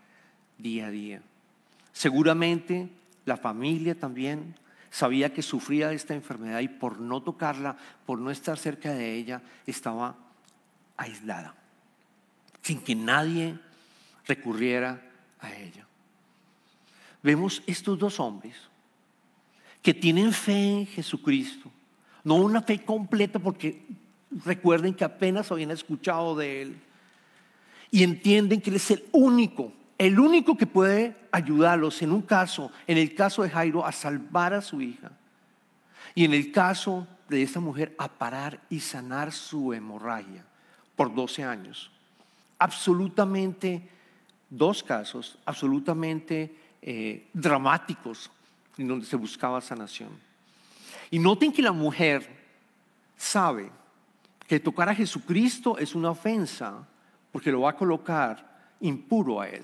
día 0.58 0.88
a 0.88 0.92
día. 0.92 1.22
Seguramente 1.92 2.90
la 3.26 3.38
familia 3.38 4.00
también 4.00 4.56
sabía 4.90 5.34
que 5.34 5.42
sufría 5.42 5.90
de 5.90 5.96
esta 5.96 6.14
enfermedad 6.14 6.60
y 6.60 6.68
por 6.68 7.00
no 7.00 7.22
tocarla, 7.22 7.78
por 8.06 8.20
no 8.20 8.32
estar 8.32 8.58
cerca 8.58 8.94
de 8.94 9.16
ella, 9.16 9.42
estaba 9.66 10.16
aislada, 10.96 11.56
sin 12.62 12.80
que 12.80 12.96
nadie 12.96 13.60
recurriera 14.26 15.02
a 15.40 15.54
ella. 15.54 15.86
Vemos 17.22 17.62
estos 17.68 18.00
dos 18.00 18.20
hombres 18.20 18.56
que 19.82 19.94
tienen 19.94 20.32
fe 20.32 20.80
en 20.80 20.88
Jesucristo, 20.88 21.72
no 22.24 22.36
una 22.36 22.62
fe 22.62 22.84
completa 22.84 23.40
porque 23.40 23.86
recuerden 24.46 24.94
que 24.94 25.04
apenas 25.04 25.52
habían 25.52 25.72
escuchado 25.72 26.36
de 26.36 26.62
Él, 26.62 26.82
y 27.92 28.04
entienden 28.04 28.62
que 28.62 28.70
Él 28.70 28.76
es 28.76 28.92
el 28.92 29.06
único, 29.12 29.72
el 29.98 30.20
único 30.20 30.58
que 30.58 30.68
puede 30.68 31.16
ayudarlos 31.32 32.02
en 32.02 32.12
un 32.12 32.22
caso, 32.22 32.72
en 32.86 32.98
el 32.98 33.16
caso 33.16 33.44
de 33.44 33.50
Jairo, 33.50 33.86
a 33.86 33.92
salvar 33.92 34.54
a 34.54 34.62
su 34.62 34.82
hija. 34.82 35.12
Y 36.14 36.26
en 36.26 36.34
el 36.34 36.52
caso 36.52 37.08
de 37.30 37.44
esta 37.44 37.60
mujer, 37.60 37.96
a 37.98 38.08
parar 38.08 38.62
y 38.70 38.80
sanar 38.80 39.32
su 39.32 39.74
hemorragia 39.74 40.46
por 40.96 41.14
12 41.14 41.44
años. 41.44 41.92
Absolutamente, 42.60 43.88
dos 44.50 44.82
casos, 44.84 45.38
absolutamente 45.46 46.56
eh, 46.82 47.28
dramáticos 47.34 48.32
en 48.78 48.88
donde 48.88 49.06
se 49.06 49.16
buscaba 49.16 49.62
sanación. 49.62 50.10
Y 51.12 51.20
noten 51.20 51.52
que 51.52 51.62
la 51.62 51.72
mujer 51.72 52.28
sabe 53.16 53.70
que 54.48 54.60
tocar 54.60 54.90
a 54.90 54.96
Jesucristo 54.96 55.78
es 55.78 55.96
una 55.96 56.12
ofensa 56.12 56.88
porque 57.38 57.52
lo 57.52 57.62
va 57.62 57.70
a 57.70 57.76
colocar 57.76 58.74
impuro 58.80 59.40
a 59.40 59.48
él. 59.48 59.62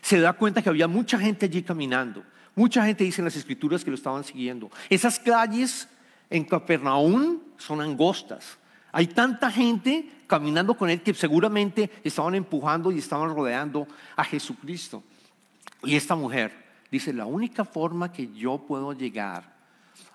Se 0.00 0.18
da 0.18 0.32
cuenta 0.32 0.62
que 0.62 0.70
había 0.70 0.88
mucha 0.88 1.18
gente 1.18 1.44
allí 1.44 1.62
caminando. 1.62 2.24
Mucha 2.54 2.82
gente 2.86 3.04
dice 3.04 3.20
en 3.20 3.26
las 3.26 3.36
escrituras 3.36 3.84
que 3.84 3.90
lo 3.90 3.94
estaban 3.94 4.24
siguiendo. 4.24 4.70
Esas 4.88 5.20
calles 5.20 5.86
en 6.30 6.46
Capernaum 6.46 7.40
son 7.58 7.82
angostas. 7.82 8.56
Hay 8.90 9.08
tanta 9.08 9.50
gente 9.50 10.08
caminando 10.26 10.78
con 10.78 10.88
él 10.88 11.02
que 11.02 11.12
seguramente 11.12 11.90
estaban 12.02 12.34
empujando 12.34 12.90
y 12.90 13.00
estaban 13.00 13.34
rodeando 13.34 13.86
a 14.16 14.24
Jesucristo. 14.24 15.04
Y 15.82 15.94
esta 15.94 16.14
mujer 16.14 16.54
dice, 16.90 17.12
la 17.12 17.26
única 17.26 17.66
forma 17.66 18.10
que 18.10 18.32
yo 18.32 18.64
puedo 18.66 18.94
llegar 18.94 19.44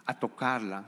a 0.08 0.18
tocarla, 0.18 0.86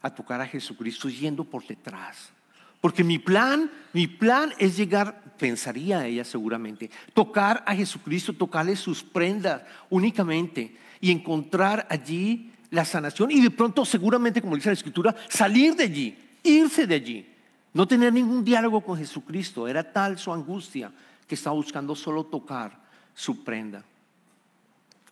a 0.00 0.14
tocar 0.14 0.40
a 0.40 0.46
Jesucristo, 0.46 1.08
es 1.08 1.20
yendo 1.20 1.44
por 1.44 1.66
detrás. 1.66 2.32
Porque 2.80 3.04
mi 3.04 3.18
plan, 3.18 3.70
mi 3.92 4.06
plan 4.06 4.52
es 4.58 4.76
llegar, 4.76 5.34
pensaría 5.38 6.06
ella 6.06 6.24
seguramente, 6.24 6.90
tocar 7.12 7.62
a 7.66 7.74
Jesucristo, 7.74 8.32
tocarle 8.32 8.76
sus 8.76 9.02
prendas 9.02 9.62
únicamente 9.90 10.76
y 11.00 11.10
encontrar 11.10 11.86
allí 11.90 12.52
la 12.70 12.84
sanación 12.84 13.30
y 13.30 13.40
de 13.40 13.50
pronto 13.50 13.84
seguramente, 13.84 14.40
como 14.40 14.56
dice 14.56 14.68
la 14.68 14.74
escritura, 14.74 15.14
salir 15.28 15.74
de 15.74 15.84
allí, 15.84 16.18
irse 16.42 16.86
de 16.86 16.94
allí, 16.94 17.26
no 17.72 17.86
tener 17.86 18.12
ningún 18.12 18.44
diálogo 18.44 18.80
con 18.80 18.96
Jesucristo. 18.96 19.68
Era 19.68 19.92
tal 19.92 20.18
su 20.18 20.32
angustia 20.32 20.92
que 21.26 21.34
estaba 21.34 21.54
buscando 21.54 21.94
solo 21.94 22.24
tocar 22.24 22.80
su 23.14 23.44
prenda. 23.44 23.84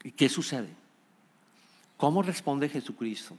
¿Y 0.02 0.12
qué 0.12 0.28
sucede? 0.28 0.68
¿Cómo 1.96 2.22
responde 2.22 2.68
Jesucristo? 2.68 3.36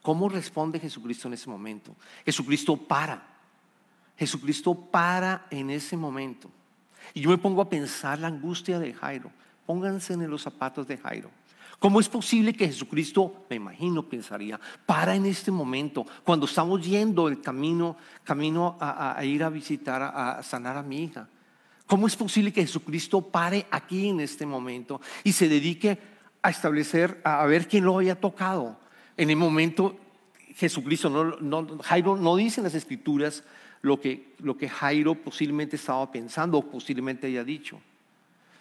¿Cómo 0.00 0.28
responde 0.28 0.80
Jesucristo 0.80 1.28
en 1.28 1.34
ese 1.34 1.48
momento? 1.48 1.94
Jesucristo 2.24 2.76
para 2.76 3.31
Jesucristo 4.16 4.74
para 4.74 5.46
en 5.50 5.70
ese 5.70 5.96
momento. 5.96 6.50
Y 7.14 7.20
yo 7.20 7.30
me 7.30 7.38
pongo 7.38 7.62
a 7.62 7.68
pensar 7.68 8.18
la 8.18 8.28
angustia 8.28 8.78
de 8.78 8.94
Jairo. 8.94 9.30
Pónganse 9.66 10.14
en 10.14 10.30
los 10.30 10.42
zapatos 10.42 10.86
de 10.86 10.98
Jairo. 10.98 11.30
¿Cómo 11.78 11.98
es 11.98 12.08
posible 12.08 12.52
que 12.52 12.68
Jesucristo, 12.68 13.44
me 13.50 13.56
imagino, 13.56 14.08
pensaría, 14.08 14.60
para 14.86 15.16
en 15.16 15.26
este 15.26 15.50
momento, 15.50 16.06
cuando 16.22 16.46
estamos 16.46 16.80
yendo 16.86 17.26
el 17.26 17.40
camino, 17.40 17.96
camino 18.22 18.76
a, 18.80 19.20
ir 19.24 19.42
a 19.42 19.50
visitar, 19.50 20.00
a, 20.00 20.44
sanar 20.44 20.76
a 20.76 20.82
mi 20.84 21.02
hija? 21.02 21.28
¿Cómo 21.86 22.06
es 22.06 22.14
posible 22.14 22.52
que 22.52 22.62
Jesucristo 22.62 23.20
pare 23.20 23.66
aquí 23.68 24.08
en 24.08 24.20
este 24.20 24.46
momento 24.46 25.00
y 25.24 25.32
se 25.32 25.48
dedique 25.48 25.98
a 26.40 26.50
establecer, 26.50 27.20
a 27.24 27.44
ver 27.46 27.66
quién 27.66 27.84
lo 27.84 27.96
había 27.96 28.14
tocado? 28.14 28.78
En 29.16 29.30
el 29.30 29.36
momento, 29.36 29.96
Jesucristo, 30.54 31.10
no, 31.10 31.78
Jairo 31.82 32.16
no 32.16 32.36
dice 32.36 32.60
en 32.60 32.64
las 32.64 32.74
escrituras 32.74 33.42
lo 33.82 34.00
que, 34.00 34.34
lo 34.38 34.56
que 34.56 34.68
Jairo 34.68 35.14
posiblemente 35.14 35.76
estaba 35.76 36.10
pensando 36.10 36.58
o 36.58 36.70
posiblemente 36.70 37.26
haya 37.26 37.44
dicho. 37.44 37.80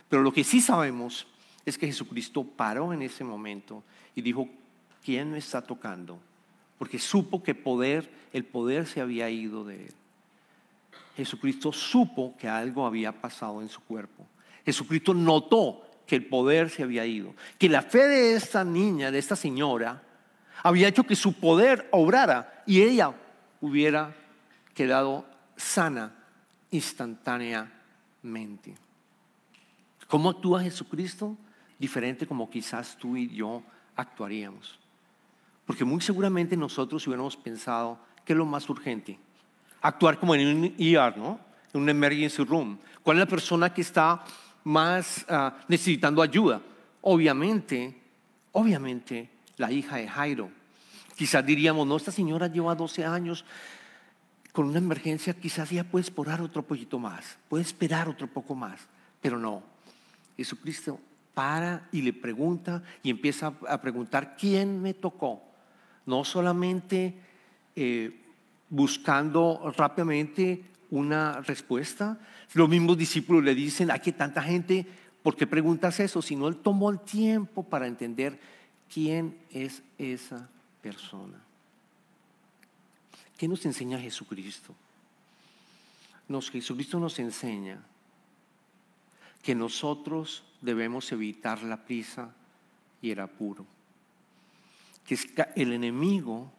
Pero 0.09 0.23
lo 0.23 0.33
que 0.33 0.43
sí 0.43 0.59
sabemos 0.59 1.27
es 1.65 1.77
que 1.77 1.87
Jesucristo 1.87 2.43
paró 2.43 2.91
en 2.91 3.03
ese 3.03 3.23
momento 3.23 3.83
y 4.15 4.21
dijo, 4.21 4.49
¿quién 5.05 5.31
me 5.31 5.37
está 5.37 5.61
tocando? 5.61 6.19
Porque 6.77 6.99
supo 6.99 7.43
que 7.43 7.53
poder, 7.53 8.09
el 8.33 8.43
poder 8.43 8.87
se 8.87 8.99
había 8.99 9.29
ido 9.29 9.63
de 9.63 9.85
él. 9.85 9.93
Jesucristo 11.15 11.71
supo 11.71 12.35
que 12.37 12.49
algo 12.49 12.85
había 12.85 13.11
pasado 13.11 13.61
en 13.61 13.69
su 13.69 13.79
cuerpo. 13.81 14.25
Jesucristo 14.65 15.13
notó 15.13 15.83
que 16.07 16.15
el 16.15 16.25
poder 16.25 16.69
se 16.69 16.83
había 16.83 17.05
ido, 17.05 17.35
que 17.57 17.69
la 17.69 17.83
fe 17.83 18.07
de 18.07 18.35
esta 18.35 18.63
niña, 18.63 19.11
de 19.11 19.19
esta 19.19 19.35
señora, 19.35 20.01
había 20.63 20.87
hecho 20.87 21.03
que 21.03 21.15
su 21.15 21.33
poder 21.33 21.87
obrara 21.91 22.63
y 22.65 22.81
ella 22.81 23.13
hubiera 23.61 24.13
quedado 24.73 25.25
sana 25.55 26.13
instantáneamente. 26.71 28.75
¿Cómo 30.07 30.29
actúa 30.29 30.63
Jesucristo? 30.63 31.37
Diferente 31.79 32.27
como 32.27 32.49
quizás 32.49 32.97
tú 32.97 33.15
y 33.15 33.29
yo 33.29 33.63
actuaríamos. 33.95 34.77
Porque 35.65 35.85
muy 35.85 36.01
seguramente 36.01 36.57
nosotros 36.57 37.07
hubiéramos 37.07 37.37
pensado, 37.37 37.97
¿qué 38.25 38.33
es 38.33 38.37
lo 38.37 38.45
más 38.45 38.69
urgente? 38.69 39.17
Actuar 39.81 40.19
como 40.19 40.35
en 40.35 40.47
un 40.47 40.75
ER, 40.77 41.17
¿no? 41.17 41.39
En 41.73 41.81
un 41.81 41.89
emergency 41.89 42.43
room. 42.43 42.77
¿Cuál 43.03 43.17
es 43.17 43.21
la 43.21 43.29
persona 43.29 43.73
que 43.73 43.81
está 43.81 44.23
más 44.63 45.25
ah, 45.29 45.57
necesitando 45.67 46.21
ayuda? 46.21 46.61
Obviamente, 47.01 47.99
obviamente, 48.51 49.29
la 49.57 49.71
hija 49.71 49.97
de 49.97 50.07
Jairo. 50.07 50.51
Quizás 51.15 51.45
diríamos, 51.45 51.87
no, 51.87 51.95
esta 51.95 52.11
señora 52.11 52.47
lleva 52.47 52.75
12 52.75 53.05
años 53.05 53.45
con 54.51 54.67
una 54.67 54.79
emergencia, 54.79 55.33
quizás 55.33 55.69
ya 55.69 55.83
puede 55.83 56.03
esperar 56.03 56.41
otro 56.41 56.63
poquito 56.63 56.99
más, 56.99 57.37
puede 57.47 57.63
esperar 57.63 58.09
otro 58.09 58.27
poco 58.27 58.55
más, 58.55 58.87
pero 59.21 59.37
no. 59.37 59.63
Jesucristo 60.35 60.99
para 61.33 61.87
y 61.91 62.01
le 62.01 62.13
pregunta 62.13 62.83
y 63.03 63.09
empieza 63.09 63.53
a 63.67 63.81
preguntar, 63.81 64.35
¿quién 64.37 64.81
me 64.81 64.93
tocó? 64.93 65.41
No 66.05 66.25
solamente 66.25 67.15
eh, 67.75 68.19
buscando 68.69 69.73
rápidamente 69.77 70.63
una 70.89 71.41
respuesta, 71.41 72.19
los 72.53 72.67
mismos 72.67 72.97
discípulos 72.97 73.43
le 73.43 73.55
dicen, 73.55 73.91
hay 73.91 73.99
que 73.99 74.11
tanta 74.11 74.41
gente, 74.41 74.85
¿por 75.23 75.37
qué 75.37 75.47
preguntas 75.47 75.99
eso? 75.99 76.21
Sino 76.21 76.47
él 76.47 76.57
tomó 76.57 76.89
el 76.89 76.99
tiempo 76.99 77.63
para 77.63 77.87
entender 77.87 78.39
quién 78.91 79.37
es 79.51 79.83
esa 79.97 80.49
persona. 80.81 81.41
¿Qué 83.41 83.47
nos 83.47 83.65
enseña 83.65 83.97
Jesucristo? 83.97 84.75
Nos, 86.27 86.51
Jesucristo 86.51 86.99
nos 86.99 87.17
enseña 87.17 87.83
que 89.41 89.55
nosotros 89.55 90.43
debemos 90.61 91.11
evitar 91.11 91.63
la 91.63 91.83
prisa 91.83 92.35
y 93.01 93.09
el 93.09 93.19
apuro. 93.19 93.65
Que 95.07 95.17
el 95.55 95.73
enemigo 95.73 96.51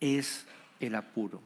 es 0.00 0.44
el 0.80 0.96
apuro. 0.96 1.40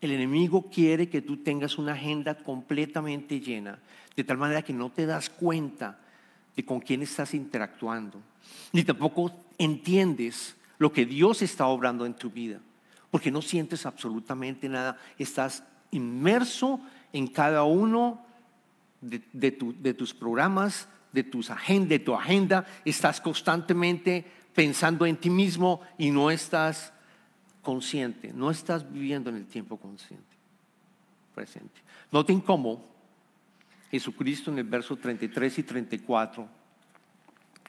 El 0.00 0.12
enemigo 0.12 0.70
quiere 0.70 1.10
que 1.10 1.20
tú 1.20 1.36
tengas 1.36 1.76
una 1.76 1.92
agenda 1.92 2.34
completamente 2.34 3.40
llena, 3.40 3.78
de 4.16 4.24
tal 4.24 4.38
manera 4.38 4.62
que 4.62 4.72
no 4.72 4.90
te 4.90 5.04
das 5.04 5.28
cuenta 5.28 6.00
de 6.56 6.64
con 6.64 6.80
quién 6.80 7.02
estás 7.02 7.34
interactuando, 7.34 8.22
ni 8.72 8.84
tampoco 8.84 9.38
entiendes 9.58 10.56
lo 10.78 10.94
que 10.94 11.04
Dios 11.04 11.42
está 11.42 11.66
obrando 11.66 12.06
en 12.06 12.14
tu 12.14 12.30
vida 12.30 12.62
porque 13.14 13.30
no 13.30 13.42
sientes 13.42 13.86
absolutamente 13.86 14.68
nada, 14.68 14.98
estás 15.16 15.62
inmerso 15.92 16.80
en 17.12 17.28
cada 17.28 17.62
uno 17.62 18.26
de, 19.00 19.52
tus 19.96 20.12
programas, 20.12 20.88
de, 21.12 21.22
tus 21.22 21.48
de 21.86 21.98
tu 22.00 22.12
agenda, 22.12 22.66
estás 22.84 23.20
constantemente 23.20 24.24
pensando 24.52 25.06
en 25.06 25.16
ti 25.16 25.30
mismo 25.30 25.80
y 25.96 26.10
no 26.10 26.28
estás 26.28 26.92
consciente, 27.62 28.32
no 28.32 28.50
estás 28.50 28.92
viviendo 28.92 29.30
en 29.30 29.36
el 29.36 29.46
tiempo 29.46 29.76
consciente, 29.76 30.34
presente. 31.36 31.82
Noten 32.10 32.40
cómo 32.40 32.84
Jesucristo 33.92 34.50
en 34.50 34.58
el 34.58 34.64
verso 34.64 34.96
33 34.96 35.60
y 35.60 35.62
34, 35.62 36.48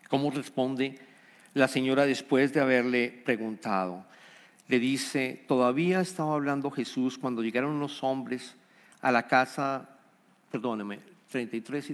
cómo 0.10 0.32
responde 0.32 1.00
la 1.54 1.68
señora 1.68 2.08
después 2.08 2.52
de 2.52 2.62
haberle 2.62 3.22
preguntado 3.24 4.08
le 4.68 4.80
dice, 4.80 5.44
todavía 5.48 6.02
estaba 6.02 6.34
hablando 6.34 6.72
Jesús 6.72 7.18
cuando 7.18 7.44
llegaron 7.44 7.72
unos 7.72 8.04
hombres 8.04 8.56
a 9.02 9.12
la 9.12 9.28
casa, 9.28 9.88
perdóneme, 10.52 11.00
33, 11.30 11.94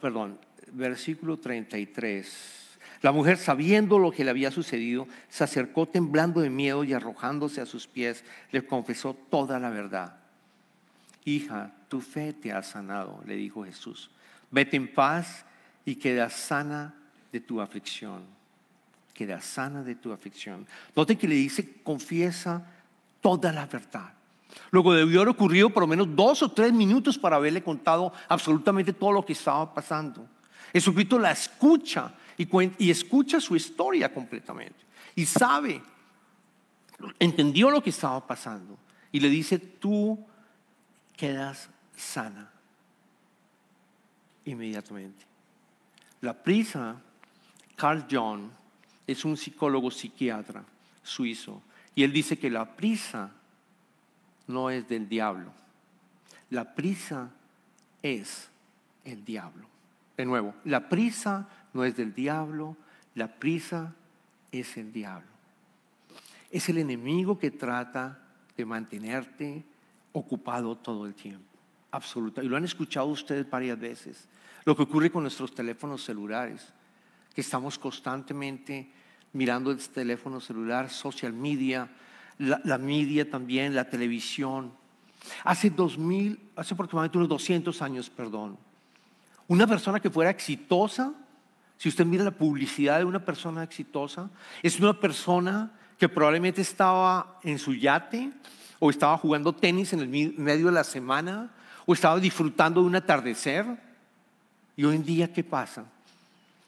perdón, 0.00 0.38
versículo 0.72 1.38
33. 1.38 2.78
La 3.00 3.12
mujer, 3.12 3.38
sabiendo 3.38 3.98
lo 3.98 4.10
que 4.10 4.24
le 4.24 4.30
había 4.30 4.50
sucedido, 4.50 5.08
se 5.28 5.44
acercó 5.44 5.88
temblando 5.88 6.40
de 6.40 6.50
miedo 6.50 6.84
y 6.84 6.92
arrojándose 6.92 7.60
a 7.60 7.66
sus 7.66 7.86
pies, 7.86 8.24
le 8.50 8.64
confesó 8.64 9.14
toda 9.14 9.58
la 9.58 9.70
verdad. 9.70 10.16
Hija, 11.24 11.72
tu 11.88 12.00
fe 12.00 12.32
te 12.32 12.52
ha 12.52 12.62
sanado, 12.62 13.22
le 13.26 13.36
dijo 13.36 13.64
Jesús. 13.64 14.10
Vete 14.50 14.76
en 14.76 14.92
paz 14.92 15.44
y 15.84 15.96
queda 15.96 16.28
sana 16.28 16.94
de 17.32 17.40
tu 17.40 17.60
aflicción 17.60 18.41
queda 19.12 19.40
sana 19.40 19.82
de 19.82 19.94
tu 19.94 20.12
aflicción. 20.12 20.66
Note 20.94 21.16
que 21.16 21.28
le 21.28 21.34
dice, 21.34 21.82
confiesa 21.82 22.64
toda 23.20 23.52
la 23.52 23.66
verdad. 23.66 24.12
Luego 24.70 24.92
debió 24.92 25.20
haber 25.20 25.34
ocurrido 25.34 25.70
por 25.70 25.82
lo 25.82 25.86
menos 25.86 26.14
dos 26.14 26.42
o 26.42 26.50
tres 26.50 26.72
minutos 26.72 27.18
para 27.18 27.36
haberle 27.36 27.62
contado 27.62 28.12
absolutamente 28.28 28.92
todo 28.92 29.12
lo 29.12 29.24
que 29.24 29.32
estaba 29.32 29.72
pasando. 29.72 30.26
Jesucristo 30.72 31.18
la 31.18 31.32
escucha 31.32 32.12
y 32.36 32.90
escucha 32.90 33.40
su 33.40 33.56
historia 33.56 34.12
completamente. 34.12 34.84
Y 35.14 35.26
sabe, 35.26 35.82
entendió 37.18 37.70
lo 37.70 37.82
que 37.82 37.90
estaba 37.90 38.26
pasando. 38.26 38.78
Y 39.10 39.20
le 39.20 39.28
dice, 39.28 39.58
tú 39.58 40.18
quedas 41.16 41.68
sana 41.96 42.50
inmediatamente. 44.44 45.24
La 46.20 46.32
prisa, 46.42 46.96
Carl 47.76 48.06
John, 48.10 48.50
es 49.12 49.24
un 49.24 49.36
psicólogo 49.36 49.90
psiquiatra 49.90 50.64
suizo 51.02 51.62
y 51.94 52.02
él 52.02 52.12
dice 52.12 52.38
que 52.38 52.50
la 52.50 52.76
prisa 52.76 53.30
no 54.46 54.70
es 54.70 54.88
del 54.88 55.08
diablo. 55.08 55.52
La 56.50 56.74
prisa 56.74 57.30
es 58.02 58.50
el 59.04 59.24
diablo. 59.24 59.66
De 60.16 60.24
nuevo, 60.24 60.54
la 60.64 60.88
prisa 60.88 61.48
no 61.72 61.84
es 61.84 61.96
del 61.96 62.14
diablo, 62.14 62.76
la 63.14 63.28
prisa 63.28 63.94
es 64.50 64.76
el 64.76 64.92
diablo. 64.92 65.28
Es 66.50 66.68
el 66.68 66.78
enemigo 66.78 67.38
que 67.38 67.50
trata 67.50 68.18
de 68.56 68.64
mantenerte 68.64 69.64
ocupado 70.12 70.76
todo 70.76 71.06
el 71.06 71.14
tiempo. 71.14 71.46
Absoluta. 71.90 72.42
Y 72.42 72.48
lo 72.48 72.56
han 72.56 72.64
escuchado 72.64 73.06
ustedes 73.06 73.48
varias 73.48 73.78
veces. 73.78 74.28
Lo 74.64 74.76
que 74.76 74.82
ocurre 74.82 75.10
con 75.10 75.22
nuestros 75.22 75.54
teléfonos 75.54 76.04
celulares 76.04 76.72
que 77.34 77.40
estamos 77.40 77.78
constantemente 77.78 78.90
mirando 79.32 79.70
el 79.70 79.78
teléfono 79.78 80.40
celular, 80.40 80.90
social 80.90 81.32
media, 81.32 81.88
la, 82.38 82.78
media 82.78 83.28
también, 83.28 83.74
la 83.74 83.88
televisión. 83.88 84.72
Hace 85.44 85.70
2000, 85.70 86.50
hace 86.56 86.74
aproximadamente 86.74 87.18
unos 87.18 87.28
200 87.28 87.82
años, 87.82 88.10
perdón, 88.10 88.58
una 89.48 89.66
persona 89.66 90.00
que 90.00 90.10
fuera 90.10 90.30
exitosa, 90.30 91.12
si 91.76 91.88
usted 91.88 92.06
mira 92.06 92.24
la 92.24 92.30
publicidad 92.30 92.98
de 92.98 93.04
una 93.04 93.24
persona 93.24 93.62
exitosa, 93.62 94.30
es 94.62 94.78
una 94.78 94.98
persona 94.98 95.72
que 95.98 96.08
probablemente 96.08 96.60
estaba 96.60 97.38
en 97.42 97.58
su 97.58 97.74
yate 97.74 98.32
o 98.78 98.90
estaba 98.90 99.18
jugando 99.18 99.52
tenis 99.52 99.92
en 99.92 100.00
el 100.00 100.08
medio 100.08 100.66
de 100.66 100.72
la 100.72 100.84
semana 100.84 101.50
o 101.86 101.92
estaba 101.92 102.18
disfrutando 102.18 102.80
de 102.80 102.86
un 102.86 102.96
atardecer. 102.96 103.66
Y 104.76 104.84
hoy 104.84 104.96
en 104.96 105.04
día, 105.04 105.32
¿qué 105.32 105.44
pasa? 105.44 105.84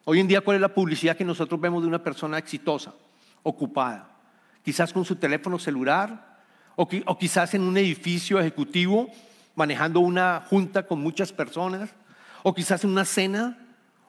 Hoy 0.06 0.20
en 0.20 0.28
día, 0.28 0.42
¿cuál 0.42 0.56
es 0.56 0.60
la 0.60 0.74
publicidad 0.74 1.16
que 1.16 1.24
nosotros 1.24 1.58
vemos 1.58 1.82
de 1.82 1.88
una 1.88 2.02
persona 2.02 2.36
exitosa, 2.36 2.92
ocupada? 3.42 4.10
Quizás 4.62 4.92
con 4.92 5.02
su 5.04 5.16
teléfono 5.16 5.58
celular 5.58 6.42
o, 6.76 6.86
quizás 6.86 7.54
en 7.54 7.62
un 7.62 7.76
edificio 7.78 8.38
ejecutivo 8.38 9.08
manejando 9.54 10.00
una 10.00 10.44
junta 10.46 10.86
con 10.86 11.00
muchas 11.00 11.32
personas, 11.32 11.88
o 12.42 12.52
quizás 12.52 12.84
en 12.84 12.90
una 12.90 13.06
cena, 13.06 13.56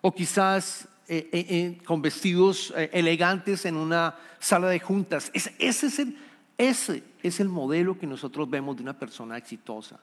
o 0.02 0.14
quizás 0.14 0.88
eh, 1.08 1.30
eh, 1.32 1.46
eh, 1.50 1.78
con 1.86 2.02
vestidos 2.02 2.74
elegantes 2.92 3.66
en 3.66 3.78
una 3.78 4.16
sala 4.40 4.68
de 4.68 4.80
juntas. 4.80 5.32
ese, 5.34 5.54
es 5.60 6.00
el, 6.00 6.18
ese 6.58 7.04
es 7.24 7.40
el 7.40 7.48
modelo 7.48 7.98
que 7.98 8.08
nosotros 8.08 8.50
vemos 8.50 8.76
de 8.76 8.84
una 8.84 9.00
persona 9.00 9.38
exitosa. 9.38 10.00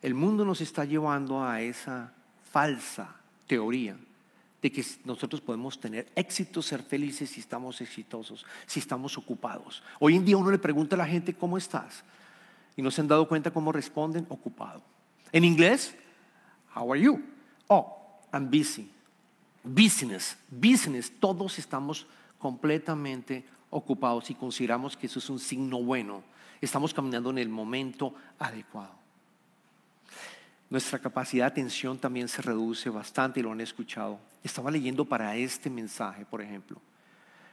El 0.00 0.14
mundo 0.14 0.44
nos 0.44 0.60
está 0.60 0.84
llevando 0.84 1.42
a 1.42 1.60
esa 1.60 2.12
falsa 2.52 3.16
teoría 3.48 3.96
de 4.66 4.72
que 4.72 4.84
nosotros 5.04 5.40
podemos 5.40 5.78
tener 5.78 6.10
éxito, 6.16 6.60
ser 6.60 6.82
felices 6.82 7.30
si 7.30 7.38
estamos 7.38 7.80
exitosos, 7.80 8.44
si 8.66 8.80
estamos 8.80 9.16
ocupados. 9.16 9.80
Hoy 10.00 10.16
en 10.16 10.24
día 10.24 10.36
uno 10.36 10.50
le 10.50 10.58
pregunta 10.58 10.96
a 10.96 10.98
la 10.98 11.06
gente, 11.06 11.32
¿cómo 11.32 11.56
estás? 11.56 12.02
Y 12.76 12.82
no 12.82 12.90
se 12.90 13.00
han 13.00 13.06
dado 13.06 13.28
cuenta 13.28 13.52
cómo 13.52 13.70
responden, 13.70 14.26
ocupado. 14.28 14.82
En 15.30 15.44
inglés, 15.44 15.94
how 16.74 16.92
are 16.92 17.00
you? 17.00 17.22
Oh, 17.68 17.96
I'm 18.32 18.50
busy. 18.50 18.90
Business, 19.62 20.36
business, 20.50 21.12
todos 21.20 21.60
estamos 21.60 22.04
completamente 22.36 23.44
ocupados 23.70 24.30
y 24.30 24.34
consideramos 24.34 24.96
que 24.96 25.06
eso 25.06 25.20
es 25.20 25.30
un 25.30 25.38
signo 25.38 25.80
bueno. 25.80 26.24
Estamos 26.60 26.92
caminando 26.92 27.30
en 27.30 27.38
el 27.38 27.48
momento 27.48 28.16
adecuado. 28.36 29.05
Nuestra 30.68 30.98
capacidad 30.98 31.44
de 31.44 31.52
atención 31.52 31.98
también 31.98 32.28
se 32.28 32.42
reduce 32.42 32.90
bastante 32.90 33.40
y 33.40 33.42
lo 33.42 33.52
han 33.52 33.60
escuchado. 33.60 34.18
Estaba 34.42 34.70
leyendo 34.70 35.04
para 35.04 35.36
este 35.36 35.70
mensaje, 35.70 36.24
por 36.24 36.42
ejemplo, 36.42 36.80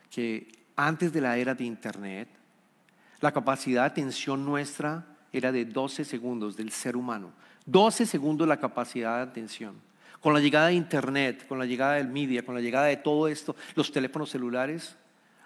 que 0.09 0.47
antes 0.75 1.13
de 1.13 1.21
la 1.21 1.37
era 1.37 1.53
de 1.53 1.63
Internet, 1.63 2.27
la 3.19 3.31
capacidad 3.31 3.83
de 3.83 3.87
atención 3.87 4.43
nuestra 4.43 5.05
era 5.31 5.51
de 5.51 5.65
12 5.65 6.05
segundos 6.05 6.57
del 6.57 6.71
ser 6.71 6.95
humano. 6.95 7.31
12 7.65 8.05
segundos 8.05 8.47
la 8.47 8.59
capacidad 8.59 9.17
de 9.17 9.31
atención. 9.31 9.75
Con 10.19 10.33
la 10.33 10.39
llegada 10.39 10.67
de 10.67 10.73
Internet, 10.73 11.47
con 11.47 11.59
la 11.59 11.65
llegada 11.65 11.93
del 11.93 12.07
media, 12.07 12.45
con 12.45 12.55
la 12.55 12.61
llegada 12.61 12.87
de 12.87 12.97
todo 12.97 13.27
esto, 13.27 13.55
los 13.75 13.91
teléfonos 13.91 14.29
celulares, 14.29 14.95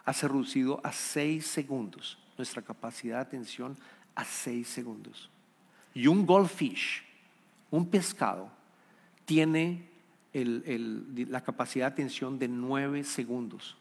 ha 0.06 0.14
reducido 0.14 0.80
a 0.84 0.92
6 0.92 1.46
segundos 1.46 2.18
nuestra 2.38 2.62
capacidad 2.62 3.18
de 3.18 3.22
atención 3.22 3.78
a 4.16 4.24
6 4.24 4.68
segundos. 4.68 5.30
Y 5.94 6.08
un 6.08 6.26
goldfish, 6.26 7.04
un 7.72 7.90
pescado, 7.90 8.50
tiene 9.26 9.90
la 10.34 11.42
capacidad 11.42 11.88
de 11.88 11.94
atención 11.94 12.38
de 12.38 12.48
9 12.48 13.04
segundos. 13.04 13.76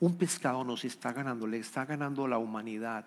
Un 0.00 0.16
pescado 0.16 0.64
nos 0.64 0.84
está 0.84 1.12
ganando, 1.12 1.46
le 1.46 1.58
está 1.58 1.84
ganando 1.84 2.24
a 2.24 2.28
la 2.28 2.38
humanidad 2.38 3.04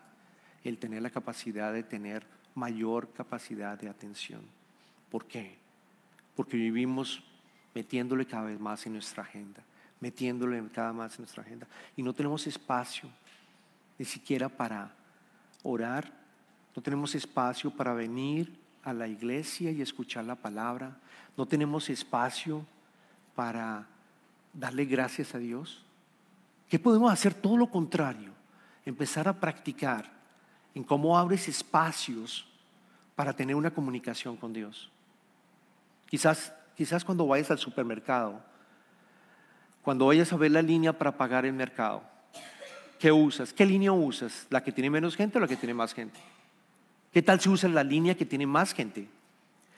el 0.64 0.78
tener 0.78 1.02
la 1.02 1.10
capacidad 1.10 1.74
de 1.74 1.84
tener 1.84 2.26
mayor 2.56 3.12
capacidad 3.12 3.78
de 3.78 3.90
atención. 3.90 4.42
¿Por 5.10 5.26
qué? 5.26 5.58
Porque 6.36 6.58
vivimos 6.58 7.22
metiéndole 7.74 8.26
cada 8.26 8.46
vez 8.46 8.60
más 8.60 8.86
en 8.86 8.94
nuestra 8.94 9.24
agenda, 9.24 9.62
metiéndole 10.00 10.64
cada 10.70 10.90
vez 10.90 10.98
más 10.98 11.16
en 11.16 11.24
nuestra 11.24 11.44
agenda. 11.44 11.68
Y 11.98 12.04
no 12.04 12.14
tenemos 12.14 12.48
espacio 12.48 13.10
ni 13.98 14.06
siquiera 14.06 14.48
para 14.48 14.94
orar, 15.64 16.12
no 16.76 16.82
tenemos 16.82 17.14
espacio 17.16 17.72
para 17.72 17.94
venir 17.94 18.58
a 18.86 18.94
la 18.94 19.08
iglesia 19.08 19.72
y 19.72 19.82
escuchar 19.82 20.24
la 20.24 20.36
palabra, 20.36 20.96
no 21.36 21.46
tenemos 21.46 21.90
espacio 21.90 22.66
para 23.36 23.88
darle 24.54 24.86
gracias 24.86 25.36
a 25.36 25.40
Dios. 25.40 25.84
¿Qué 26.70 26.80
podemos 26.80 27.12
hacer? 27.12 27.34
Todo 27.34 27.58
lo 27.58 27.70
contrario, 27.70 28.32
empezar 28.86 29.28
a 29.28 29.34
practicar 29.34 30.10
en 30.74 30.84
cómo 30.84 31.18
abres 31.18 31.48
espacios 31.48 32.48
para 33.16 33.34
tener 33.34 33.56
una 33.56 33.72
comunicación 33.72 34.38
con 34.38 34.54
Dios. 34.54 34.92
Quizás, 36.08 36.54
quizás 36.76 37.04
cuando 37.04 37.26
vayas 37.26 37.50
al 37.50 37.60
supermercado, 37.60 38.40
cuando 39.82 40.06
vayas 40.08 40.32
a 40.32 40.38
ver 40.38 40.52
la 40.52 40.62
línea 40.62 40.94
para 40.94 41.18
pagar 41.18 41.46
el 41.46 41.54
mercado, 41.54 42.04
¿qué 43.00 43.12
usas? 43.12 43.52
¿Qué 43.52 43.66
línea 43.66 43.92
usas? 43.92 44.46
¿La 44.50 44.64
que 44.64 44.72
tiene 44.72 44.90
menos 44.90 45.16
gente 45.16 45.38
o 45.38 45.42
la 45.42 45.48
que 45.48 45.56
tiene 45.58 45.74
más 45.74 45.94
gente? 45.94 46.20
¿Qué 47.16 47.22
tal 47.22 47.40
si 47.40 47.48
usas 47.48 47.72
la 47.72 47.82
línea 47.82 48.14
que 48.14 48.26
tiene 48.26 48.46
más 48.46 48.74
gente? 48.74 49.08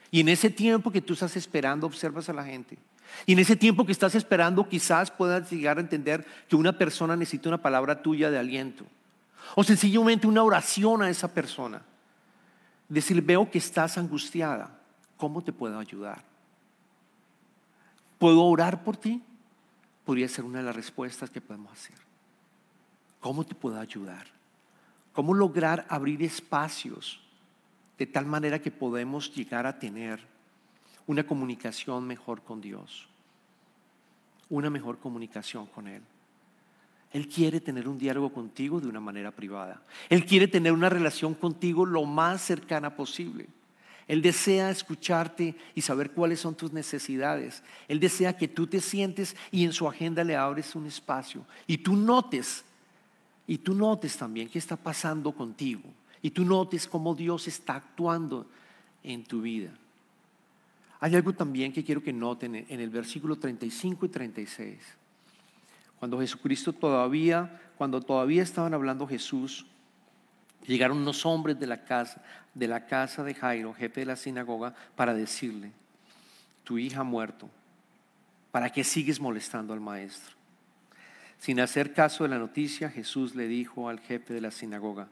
Y 0.10 0.21
en 0.21 0.30
ese 0.30 0.50
tiempo 0.50 0.89
que 0.89 1.04
tú 1.04 1.13
estás 1.13 1.38
esperando, 1.38 1.86
observas 1.86 2.28
a 2.30 2.34
la 2.34 2.43
gente. 2.43 2.80
Y 3.28 3.34
en 3.34 3.38
ese 3.38 3.56
tiempo 3.56 3.86
que 3.86 3.91
estás 3.91 4.15
esperando, 4.15 4.67
quizás 4.67 5.12
puedas 5.12 5.47
llegar 5.52 5.78
a 5.78 5.82
entender 5.82 6.26
que 6.50 6.56
una 6.56 6.76
persona 6.76 7.15
necesita 7.15 7.50
una 7.50 7.62
palabra 7.62 8.02
tuya 8.02 8.32
de 8.32 8.39
aliento. 8.39 8.86
O 9.54 9.63
sencillamente 9.63 10.26
una 10.26 10.41
oración 10.41 11.04
a 11.04 11.12
esa 11.12 11.32
persona. 11.32 11.84
Decir, 12.89 13.21
veo 13.21 13.52
que 13.52 13.60
estás 13.60 14.00
angustiada. 14.00 14.76
¿Cómo 15.15 15.43
te 15.43 15.54
puedo 15.54 15.78
ayudar? 15.78 16.23
¿Puedo 18.17 18.45
orar 18.45 18.84
por 18.84 18.97
ti? 18.97 19.21
Podría 20.06 20.28
ser 20.28 20.43
una 20.43 20.58
de 20.58 20.65
las 20.65 20.76
respuestas 20.76 21.30
que 21.30 21.39
podemos 21.39 21.71
hacer. 21.71 21.97
¿Cómo 23.19 23.45
te 23.45 23.54
puedo 23.54 23.80
ayudar? 23.80 24.26
¿Cómo 25.13 25.36
lograr 25.36 25.86
abrir 25.88 26.23
espacios 26.23 27.21
de 27.97 28.05
tal 28.05 28.25
manera 28.25 28.60
que 28.60 28.71
podemos 28.71 29.33
llegar 29.33 29.65
a 29.65 29.79
tener 29.79 30.19
una 31.05 31.25
comunicación 31.25 32.05
mejor 32.05 32.43
con 32.43 32.62
Dios? 32.62 33.07
Una 34.49 34.69
mejor 34.69 34.99
comunicación 34.99 35.65
con 35.67 35.88
Él. 35.88 36.03
Él 37.12 37.27
quiere 37.27 37.62
tener 37.62 37.88
un 37.88 37.97
diálogo 37.97 38.31
contigo 38.31 38.79
de 38.79 38.88
una 38.88 38.99
manera 38.99 39.31
privada. 39.31 39.81
Él 40.10 40.25
quiere 40.25 40.47
tener 40.47 40.73
una 40.73 40.89
relación 40.89 41.33
contigo 41.33 41.86
lo 41.86 42.05
más 42.05 42.41
cercana 42.41 42.95
posible. 42.95 43.47
Él 44.07 44.21
desea 44.21 44.69
escucharte 44.69 45.55
y 45.75 45.81
saber 45.81 46.12
cuáles 46.12 46.39
son 46.39 46.55
tus 46.55 46.71
necesidades. 46.71 47.62
Él 47.88 47.99
desea 47.99 48.38
que 48.38 48.47
tú 48.47 48.67
te 48.67 48.79
sientes 48.79 49.36
y 49.51 49.65
en 49.65 49.73
su 49.73 49.88
agenda 49.88 50.23
le 50.23 50.36
abres 50.36 50.75
un 50.75 50.86
espacio. 50.86 51.45
Y 51.65 51.79
tú 51.79 51.95
notes, 51.95 52.63
y 53.45 53.57
tú 53.57 53.73
notes 53.73 54.15
también 54.15 54.49
qué 54.49 54.60
está 54.60 54.77
pasando 54.77 55.31
contigo. 55.33 55.83
Y 56.28 56.32
tú 56.32 56.44
notes 56.44 56.90
cómo 56.90 57.16
Dios 57.16 57.48
está 57.48 57.76
actuando 57.76 58.48
en 59.02 59.24
tu 59.24 59.40
vida. 59.40 59.72
Hay 61.00 61.16
algo 61.16 61.32
también 61.32 61.72
que 61.72 61.86
quiero 61.86 62.04
que 62.04 62.12
noten 62.12 62.66
en 62.68 62.82
el 62.82 62.90
versículo 62.90 63.38
35 63.38 64.08
y 64.08 64.10
36. 64.10 64.78
Cuando 65.98 66.20
Jesucristo 66.20 66.74
todavía, 66.74 67.72
cuando 67.78 68.02
todavía 68.02 68.44
estaban 68.44 68.74
hablando 68.74 69.08
Jesús, 69.08 69.68
llegaron 70.66 70.98
unos 70.98 71.26
hombres 71.26 71.58
de 71.58 71.68
la 71.68 71.86
casa, 71.86 72.22
de 72.54 72.68
la 72.68 72.86
casa 72.86 73.24
de 73.24 73.34
Jairo, 73.34 73.74
jefe 73.74 74.02
de 74.02 74.08
la 74.08 74.18
sinagoga, 74.18 74.76
para 74.98 75.13
decirle, 75.13 75.72
tu 76.66 76.78
hija 76.78 77.00
ha 77.00 77.06
muerto, 77.06 77.50
¿para 78.52 78.70
qué 78.70 78.84
sigues 78.84 79.22
molestando 79.22 79.72
al 79.72 79.80
maestro? 79.80 80.36
Sin 81.40 81.62
hacer 81.62 81.94
caso 81.94 82.26
de 82.26 82.32
la 82.32 82.38
noticia, 82.38 82.90
Jesús 82.90 83.34
le 83.34 83.48
dijo 83.48 83.88
al 83.88 84.02
jefe 84.02 84.34
de 84.34 84.42
la 84.42 84.52
sinagoga, 84.52 85.08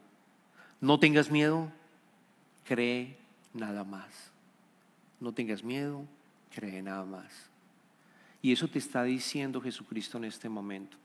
no 0.81 0.99
tengas 0.99 1.31
miedo, 1.31 1.71
cree 2.63 3.17
nada 3.53 3.83
más. 3.83 4.31
No 5.19 5.31
tengas 5.31 5.63
miedo, 5.63 6.05
cree 6.53 6.81
nada 6.81 7.05
más. 7.05 7.31
Y 8.41 8.51
eso 8.51 8.67
te 8.67 8.79
está 8.79 9.03
diciendo 9.03 9.61
Jesucristo 9.61 10.17
en 10.17 10.25
este 10.25 10.49
momento. 10.49 10.97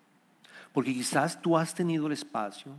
Porque 0.73 0.93
quizás 0.93 1.41
tú 1.41 1.57
has 1.57 1.75
tenido 1.75 2.07
el 2.07 2.13
espacio, 2.13 2.73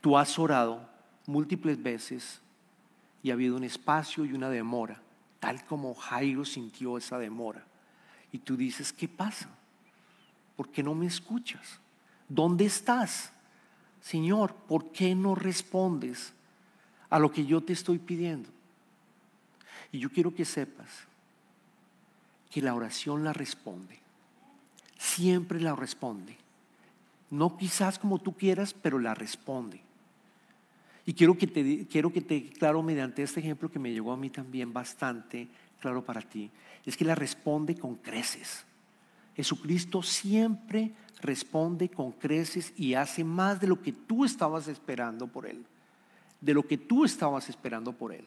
tú 0.00 0.18
has 0.18 0.38
orado 0.38 0.88
múltiples 1.26 1.80
veces 1.82 2.40
y 3.22 3.30
ha 3.30 3.34
habido 3.34 3.56
un 3.56 3.64
espacio 3.64 4.24
y 4.24 4.32
una 4.32 4.50
demora, 4.50 5.00
tal 5.38 5.64
como 5.64 5.94
Jairo 5.94 6.44
sintió 6.44 6.98
esa 6.98 7.18
demora. 7.18 7.64
Y 8.32 8.38
tú 8.38 8.56
dices, 8.56 8.92
¿qué 8.92 9.08
pasa? 9.08 9.48
¿Por 10.56 10.70
qué 10.70 10.82
no 10.82 10.94
me 10.94 11.06
escuchas? 11.06 11.80
¿Dónde 12.28 12.64
estás? 12.64 13.32
Señor, 14.02 14.54
¿por 14.54 14.90
qué 14.92 15.14
no 15.14 15.34
respondes 15.34 16.34
a 17.08 17.18
lo 17.18 17.32
que 17.32 17.46
yo 17.46 17.62
te 17.62 17.72
estoy 17.72 17.98
pidiendo? 17.98 18.50
Y 19.92 20.00
yo 20.00 20.10
quiero 20.10 20.34
que 20.34 20.44
sepas 20.44 20.88
que 22.50 22.60
la 22.60 22.74
oración 22.74 23.24
la 23.24 23.32
responde. 23.32 23.98
Siempre 24.98 25.60
la 25.60 25.74
responde. 25.74 26.36
No 27.30 27.56
quizás 27.56 27.98
como 27.98 28.18
tú 28.18 28.36
quieras, 28.36 28.74
pero 28.74 28.98
la 28.98 29.14
responde. 29.14 29.80
Y 31.06 31.14
quiero 31.14 31.36
que 31.36 31.46
te 31.46 31.86
quiero 31.86 32.12
que 32.12 32.20
te 32.20 32.50
claro 32.50 32.82
mediante 32.82 33.22
este 33.22 33.40
ejemplo 33.40 33.70
que 33.70 33.78
me 33.78 33.92
llegó 33.92 34.12
a 34.12 34.16
mí 34.16 34.30
también 34.30 34.72
bastante 34.72 35.48
claro 35.80 36.04
para 36.04 36.22
ti, 36.22 36.50
es 36.86 36.96
que 36.96 37.04
la 37.04 37.14
responde 37.14 37.76
con 37.76 37.96
creces. 37.96 38.64
Jesucristo 39.34 40.02
siempre 40.02 40.92
responde 41.20 41.88
con 41.88 42.12
creces 42.12 42.72
y 42.76 42.94
hace 42.94 43.24
más 43.24 43.60
de 43.60 43.66
lo 43.66 43.80
que 43.80 43.92
tú 43.92 44.24
estabas 44.24 44.68
esperando 44.68 45.26
por 45.26 45.46
él. 45.46 45.64
De 46.40 46.54
lo 46.54 46.66
que 46.66 46.76
tú 46.76 47.04
estabas 47.04 47.48
esperando 47.48 47.92
por 47.92 48.12
él. 48.12 48.26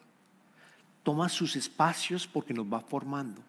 Toma 1.04 1.30
sus 1.30 1.56
espacios 1.56 2.26
porque 2.26 2.54
nos 2.54 2.66
va 2.66 2.80
formando 2.80 3.42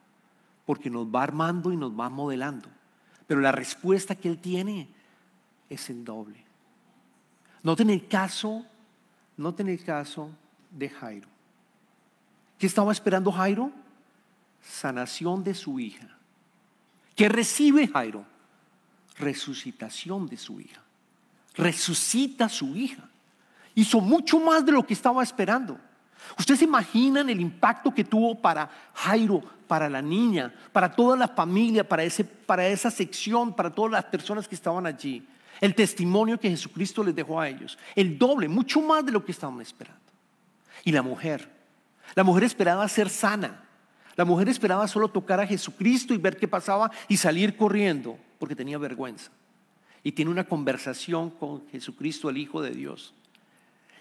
porque 0.67 0.91
nos 0.91 1.07
va 1.07 1.23
armando 1.23 1.73
y 1.73 1.77
nos 1.77 1.99
va 1.99 2.11
modelando. 2.11 2.69
Pero 3.27 3.41
la 3.41 3.53
respuesta 3.53 4.17
que 4.17 4.29
Él 4.29 4.39
tiene 4.39 4.89
es 5.71 5.89
el 5.89 6.05
doble. 6.05 6.45
No 7.63 7.75
el 7.79 8.09
caso, 8.09 8.67
no 9.37 9.55
el 9.57 9.85
caso 9.85 10.31
de 10.71 10.91
Jairo. 10.91 11.29
¿Qué 12.59 12.67
estaba 12.67 12.93
esperando 12.93 13.33
Jairo? 13.33 13.71
Sanación 14.61 15.43
de 15.45 15.55
su 15.55 15.79
hija. 15.79 16.16
¿Qué 17.17 17.31
recibe 17.31 17.89
Jairo? 17.89 18.25
Resucitación 19.19 20.29
de 20.29 20.37
su 20.37 20.61
hija. 20.61 20.83
Resucita 21.55 22.45
a 22.45 22.49
su 22.51 22.77
hija. 22.77 23.09
Hizo 23.75 24.01
mucho 24.01 24.39
más 24.39 24.65
de 24.65 24.73
lo 24.73 24.87
que 24.87 24.93
estaba 24.93 25.23
esperando. 25.23 25.79
¿Ustedes 26.39 26.63
imaginan 26.63 27.31
el 27.31 27.41
impacto 27.41 27.93
que 27.93 28.05
tuvo 28.05 28.35
para 28.35 28.71
Jairo, 28.95 29.43
para 29.67 29.89
la 29.89 30.03
niña, 30.03 30.55
para 30.73 30.95
toda 30.95 31.17
la 31.17 31.29
familia, 31.29 31.89
para, 31.89 32.05
ese, 32.05 32.23
para 32.25 32.67
esa 32.67 32.91
sección, 32.91 33.55
para 33.55 33.71
todas 33.71 33.93
las 33.93 34.05
personas 34.05 34.47
que 34.47 34.55
estaban 34.55 34.87
allí? 34.87 35.27
El 35.59 35.75
testimonio 35.75 36.39
que 36.39 36.51
Jesucristo 36.51 37.03
les 37.03 37.15
dejó 37.15 37.41
a 37.41 37.49
ellos. 37.49 37.79
El 37.95 38.19
doble, 38.19 38.47
mucho 38.47 38.83
más 38.83 39.07
de 39.07 39.13
lo 39.13 39.25
que 39.25 39.33
estaban 39.33 39.61
esperando. 39.63 40.01
Y 40.85 40.93
la 40.93 41.01
mujer. 41.01 41.51
La 42.15 42.25
mujer 42.25 42.45
esperaba 42.45 42.87
ser 42.89 43.09
sana. 43.09 43.66
La 44.17 44.25
mujer 44.25 44.49
esperaba 44.49 44.89
solo 44.89 45.09
tocar 45.09 45.41
a 45.41 45.47
Jesucristo 45.47 46.15
y 46.15 46.19
ver 46.19 46.37
qué 46.37 46.49
pasaba 46.49 46.91
y 47.07 47.19
salir 47.19 47.57
corriendo 47.57 48.19
porque 48.39 48.57
tenía 48.57 48.79
vergüenza. 48.79 49.31
Y 50.03 50.13
tiene 50.13 50.31
una 50.31 50.45
conversación 50.45 51.31
con 51.31 51.69
Jesucristo, 51.69 52.31
el 52.31 52.39
Hijo 52.39 52.63
de 52.63 52.71
Dios. 52.71 53.13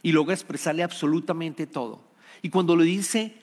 Y 0.01 0.11
logra 0.11 0.33
expresarle 0.33 0.83
absolutamente 0.83 1.67
todo. 1.67 2.01
Y 2.41 2.49
cuando 2.49 2.75
le 2.75 2.85
dice, 2.85 3.35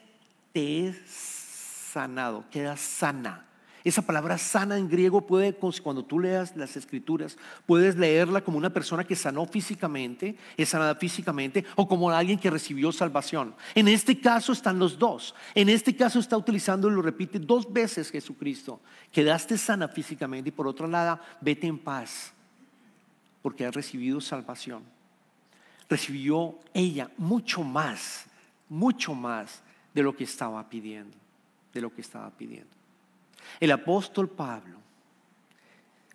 te 0.53 0.87
he 0.87 0.95
sanado, 1.07 2.45
queda 2.51 2.77
sana. 2.77 3.47
Esa 3.85 4.03
palabra 4.03 4.39
sana 4.39 4.79
en 4.79 4.89
griego 4.89 5.27
puede, 5.27 5.55
cuando 5.83 6.05
tú 6.05 6.21
leas 6.21 6.57
las 6.57 6.77
escrituras, 6.77 7.37
puedes 7.67 7.97
leerla 7.97 8.43
como 8.43 8.59
una 8.59 8.71
persona 8.71 9.05
que 9.05 9.17
sanó 9.17 9.45
físicamente, 9.47 10.37
es 10.57 10.69
sanada 10.69 10.95
físicamente, 10.95 11.65
o 11.75 11.89
como 11.89 12.11
alguien 12.11 12.39
que 12.39 12.51
recibió 12.51 12.93
salvación. 12.93 13.55
En 13.75 13.89
este 13.89 14.21
caso 14.21 14.53
están 14.53 14.79
los 14.79 14.99
dos. 14.99 15.35
En 15.55 15.69
este 15.69 15.97
caso 15.97 16.21
está 16.21 16.37
utilizando, 16.37 16.89
lo 16.89 17.03
repite 17.03 17.41
dos 17.41 17.73
veces 17.73 18.11
Jesucristo, 18.11 18.81
quedaste 19.11 19.59
sana 19.59 19.89
físicamente 19.89 20.51
y 20.51 20.53
por 20.53 20.69
otro 20.69 20.87
lado, 20.87 21.19
vete 21.41 21.67
en 21.67 21.79
paz, 21.79 22.33
porque 23.43 23.67
has 23.67 23.75
recibido 23.75 24.21
salvación. 24.21 24.85
Recibió 25.89 26.59
ella 26.73 27.11
mucho 27.17 27.63
más, 27.63 28.27
mucho 28.69 29.15
más 29.15 29.63
de 29.93 30.03
lo 30.03 30.17
que 30.17 30.25
estaba 30.25 30.69
pidiendo, 30.69 31.17
de 31.75 31.81
lo 31.81 31.93
que 31.93 32.01
estaba 32.01 32.31
pidiendo. 32.31 32.82
El 33.61 33.71
apóstol 33.71 34.29
Pablo, 34.29 34.77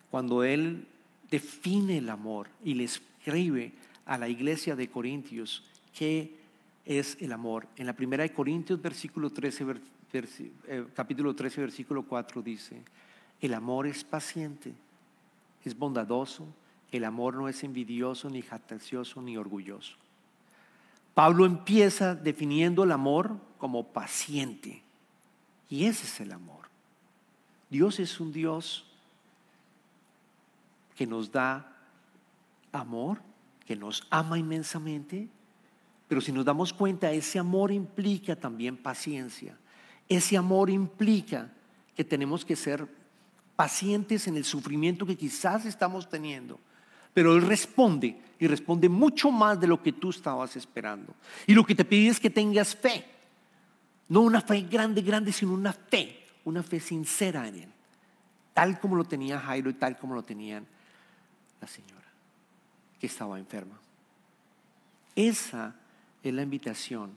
cuando 0.09 0.43
él 0.43 0.87
define 1.29 1.97
el 1.97 2.09
amor 2.09 2.47
y 2.63 2.73
le 2.73 2.85
escribe 2.85 3.73
a 4.05 4.17
la 4.17 4.29
iglesia 4.29 4.75
de 4.75 4.89
Corintios 4.89 5.63
qué 5.93 6.35
es 6.85 7.17
el 7.19 7.31
amor, 7.33 7.67
en 7.75 7.85
la 7.85 7.93
primera 7.93 8.23
de 8.23 8.33
Corintios 8.33 8.81
versículo 8.81 9.29
13, 9.29 9.65
eh, 10.67 10.85
capítulo 10.93 11.35
13 11.35 11.61
versículo 11.61 12.03
4 12.03 12.41
dice, 12.41 12.81
el 13.41 13.53
amor 13.53 13.87
es 13.87 14.03
paciente, 14.03 14.73
es 15.63 15.77
bondadoso, 15.77 16.47
el 16.91 17.03
amor 17.03 17.35
no 17.35 17.49
es 17.49 17.63
envidioso, 17.63 18.29
ni 18.29 18.41
jactancioso, 18.41 19.21
ni 19.21 19.37
orgulloso. 19.37 19.95
Pablo 21.13 21.45
empieza 21.45 22.15
definiendo 22.15 22.83
el 22.83 22.91
amor 22.91 23.37
como 23.57 23.87
paciente. 23.87 24.83
Y 25.69 25.85
ese 25.85 26.05
es 26.05 26.19
el 26.21 26.31
amor. 26.31 26.56
Dios 27.69 27.99
es 27.99 28.19
un 28.19 28.31
Dios 28.31 28.85
que 30.95 31.05
nos 31.05 31.31
da 31.31 31.73
amor, 32.71 33.21
que 33.65 33.75
nos 33.75 34.07
ama 34.09 34.39
inmensamente, 34.39 35.27
pero 36.07 36.21
si 36.21 36.31
nos 36.31 36.45
damos 36.45 36.71
cuenta, 36.71 37.11
ese 37.11 37.37
amor 37.37 37.71
implica 37.71 38.35
también 38.35 38.77
paciencia. 38.77 39.57
Ese 40.07 40.37
amor 40.37 40.69
implica 40.69 41.51
que 41.95 42.05
tenemos 42.05 42.45
que 42.45 42.55
ser 42.55 42.87
pacientes 43.55 44.27
en 44.27 44.37
el 44.37 44.45
sufrimiento 44.45 45.05
que 45.05 45.17
quizás 45.17 45.65
estamos 45.65 46.07
teniendo. 46.07 46.59
Pero 47.13 47.35
Él 47.35 47.41
responde 47.41 48.17
y 48.39 48.47
responde 48.47 48.87
mucho 48.87 49.31
más 49.31 49.59
de 49.59 49.67
lo 49.67 49.81
que 49.81 49.91
tú 49.91 50.11
estabas 50.11 50.55
esperando. 50.55 51.13
Y 51.45 51.53
lo 51.53 51.65
que 51.65 51.75
te 51.75 51.83
pide 51.83 52.09
es 52.09 52.19
que 52.19 52.29
tengas 52.29 52.75
fe. 52.75 53.03
No 54.07 54.21
una 54.21 54.39
fe 54.39 54.61
grande, 54.61 55.01
grande, 55.01 55.33
sino 55.33 55.53
una 55.53 55.73
fe 55.73 56.26
una 56.47 56.63
fe 56.63 56.79
sincera 56.79 57.45
en 57.45 57.55
Él, 57.55 57.69
tal 58.53 58.79
como 58.79 58.95
lo 58.95 59.03
tenía 59.03 59.37
Jairo 59.37 59.69
y 59.69 59.73
tal 59.73 59.97
como 59.97 60.15
lo 60.15 60.23
tenían 60.23 60.65
la 61.59 61.67
señora 61.67 62.07
que 62.97 63.07
estaba 63.07 63.37
enferma. 63.37 63.77
Esa 65.13 65.75
es 66.23 66.33
la 66.33 66.43
invitación 66.43 67.11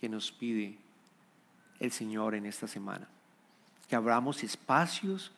que 0.00 0.08
nos 0.08 0.30
pide 0.30 0.78
el 1.80 1.90
Señor 1.90 2.36
en 2.36 2.46
esta 2.46 2.68
semana, 2.68 3.08
que 3.88 3.96
abramos 3.96 4.44
espacios 4.44 5.32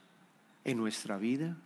en 0.63 0.77
nuestra 0.77 1.17
vida 1.17 1.57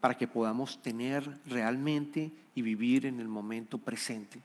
para 0.00 0.16
que 0.16 0.28
podamos 0.28 0.80
tener 0.80 1.40
realmente 1.46 2.30
y 2.54 2.62
vivir 2.62 3.06
en 3.06 3.18
el 3.18 3.26
momento 3.26 3.78
presente, 3.78 4.40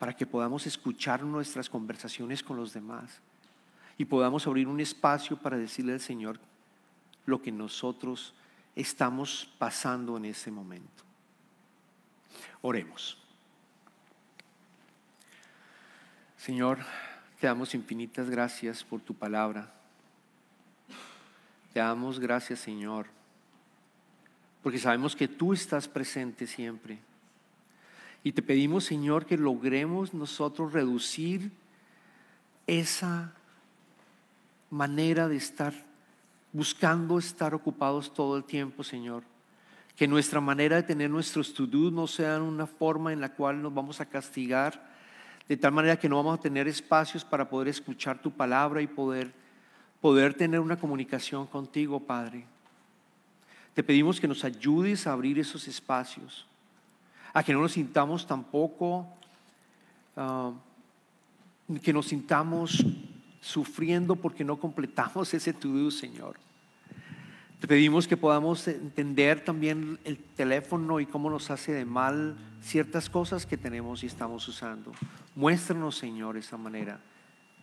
para 0.00 0.16
que 0.16 0.26
podamos 0.26 0.66
escuchar 0.66 1.22
nuestras 1.22 1.70
conversaciones 1.70 2.42
con 2.42 2.56
los 2.56 2.72
demás 2.72 3.20
y 4.02 4.04
podamos 4.04 4.48
abrir 4.48 4.66
un 4.66 4.80
espacio 4.80 5.36
para 5.36 5.56
decirle 5.56 5.92
al 5.92 6.00
Señor 6.00 6.40
lo 7.24 7.40
que 7.40 7.52
nosotros 7.52 8.34
estamos 8.74 9.48
pasando 9.58 10.16
en 10.16 10.24
ese 10.24 10.50
momento. 10.50 11.04
Oremos. 12.62 13.16
Señor, 16.36 16.80
te 17.38 17.46
damos 17.46 17.76
infinitas 17.76 18.28
gracias 18.28 18.82
por 18.82 19.00
tu 19.00 19.14
palabra. 19.14 19.72
Te 21.72 21.78
damos 21.78 22.18
gracias, 22.18 22.58
Señor, 22.58 23.06
porque 24.64 24.80
sabemos 24.80 25.14
que 25.14 25.28
tú 25.28 25.52
estás 25.52 25.86
presente 25.86 26.48
siempre. 26.48 26.98
Y 28.24 28.32
te 28.32 28.42
pedimos, 28.42 28.82
Señor, 28.82 29.26
que 29.26 29.38
logremos 29.38 30.12
nosotros 30.12 30.72
reducir 30.72 31.52
esa 32.66 33.36
manera 34.72 35.28
de 35.28 35.36
estar 35.36 35.74
buscando 36.50 37.18
estar 37.18 37.54
ocupados 37.54 38.12
todo 38.12 38.38
el 38.38 38.44
tiempo, 38.44 38.82
Señor. 38.82 39.22
Que 39.94 40.08
nuestra 40.08 40.40
manera 40.40 40.76
de 40.76 40.82
tener 40.82 41.10
nuestros 41.10 41.52
to 41.52 41.66
no 41.66 42.06
sea 42.06 42.40
una 42.40 42.66
forma 42.66 43.12
en 43.12 43.20
la 43.20 43.34
cual 43.34 43.60
nos 43.62 43.74
vamos 43.74 44.00
a 44.00 44.06
castigar, 44.06 44.90
de 45.46 45.56
tal 45.58 45.72
manera 45.72 45.98
que 45.98 46.08
no 46.08 46.16
vamos 46.16 46.38
a 46.38 46.42
tener 46.42 46.66
espacios 46.68 47.22
para 47.22 47.48
poder 47.48 47.68
escuchar 47.68 48.18
tu 48.20 48.30
palabra 48.30 48.80
y 48.80 48.86
poder, 48.86 49.30
poder 50.00 50.32
tener 50.32 50.58
una 50.58 50.78
comunicación 50.78 51.46
contigo, 51.46 52.00
Padre. 52.00 52.46
Te 53.74 53.82
pedimos 53.82 54.18
que 54.20 54.28
nos 54.28 54.42
ayudes 54.42 55.06
a 55.06 55.12
abrir 55.12 55.38
esos 55.38 55.68
espacios, 55.68 56.46
a 57.34 57.42
que 57.42 57.52
no 57.52 57.60
nos 57.60 57.72
sintamos 57.72 58.26
tampoco, 58.26 59.06
ah, 60.16 60.52
que 61.82 61.92
nos 61.92 62.06
sintamos 62.06 62.82
sufriendo 63.42 64.16
porque 64.16 64.44
no 64.44 64.58
completamos 64.58 65.34
ese 65.34 65.52
to 65.52 65.90
Señor. 65.90 66.36
Te 67.60 67.68
pedimos 67.68 68.08
que 68.08 68.16
podamos 68.16 68.66
entender 68.66 69.44
también 69.44 69.98
el 70.04 70.18
teléfono 70.18 70.98
y 70.98 71.06
cómo 71.06 71.30
nos 71.30 71.50
hace 71.50 71.72
de 71.72 71.84
mal 71.84 72.36
ciertas 72.60 73.10
cosas 73.10 73.46
que 73.46 73.56
tenemos 73.56 74.02
y 74.02 74.06
estamos 74.06 74.48
usando. 74.48 74.92
Muéstranos, 75.36 75.96
Señor, 75.96 76.36
esa 76.36 76.56
manera 76.56 76.98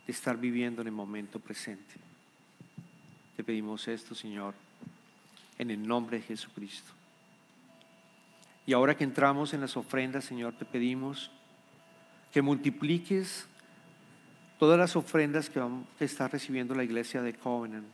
de 0.06 0.14
estar 0.14 0.38
viviendo 0.38 0.82
en 0.82 0.88
el 0.88 0.94
momento 0.94 1.40
presente. 1.40 1.96
Te 3.36 3.44
pedimos 3.44 3.88
esto, 3.88 4.16
Señor, 4.16 4.54
en 5.58 5.72
el 5.72 5.86
nombre 5.86 6.18
de 6.18 6.24
Jesucristo. 6.24 6.92
Y 8.66 8.74
ahora 8.74 8.96
que 8.96 9.04
entramos 9.04 9.54
en 9.54 9.62
las 9.62 9.76
ofrendas, 9.76 10.26
Señor, 10.26 10.54
te 10.54 10.64
pedimos 10.64 11.32
que 12.32 12.42
multipliques 12.42 13.48
todas 14.60 14.78
las 14.78 14.96
ofrendas 14.96 15.50
que, 15.50 15.64
está 16.02 16.28
recibiendo 16.28 16.76
la 16.76 16.84
iglesia 16.84 17.22
de 17.22 17.34
Covenant 17.34 17.88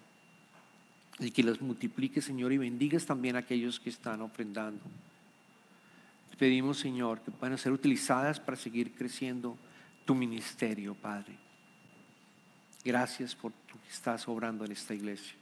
y 1.20 1.32
que 1.32 1.44
las 1.44 1.62
multiplique, 1.62 2.22
Señor, 2.22 2.52
y 2.52 2.58
bendigas 2.58 3.06
también 3.06 3.36
a 3.36 3.40
aquellos 3.40 3.80
que 3.80 3.90
están 3.90 4.22
ofrendando. 4.22 4.82
Te 6.32 6.36
pedimos, 6.36 6.80
Señor, 6.80 7.22
que 7.22 7.32
puedan 7.32 7.58
ser 7.58 7.72
utilizadas 7.72 8.40
para 8.40 8.58
seguir 8.58 8.94
creciendo 8.94 9.58
tu 10.04 10.16
ministerio, 10.16 10.96
Padre. 10.96 11.38
Gracias 12.84 13.34
por 13.36 13.52
lo 13.52 13.82
que 13.82 13.90
estás 13.90 14.28
obrando 14.28 14.66
en 14.66 14.72
esta 14.72 14.94
iglesia. 14.94 15.36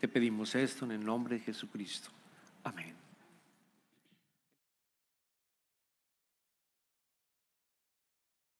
Te 0.00 0.06
pedimos 0.06 0.54
esto 0.54 0.84
en 0.84 0.92
el 0.92 1.04
nombre 1.04 1.38
de 1.38 1.44
Jesucristo. 1.44 2.10
Amén. 2.62 3.07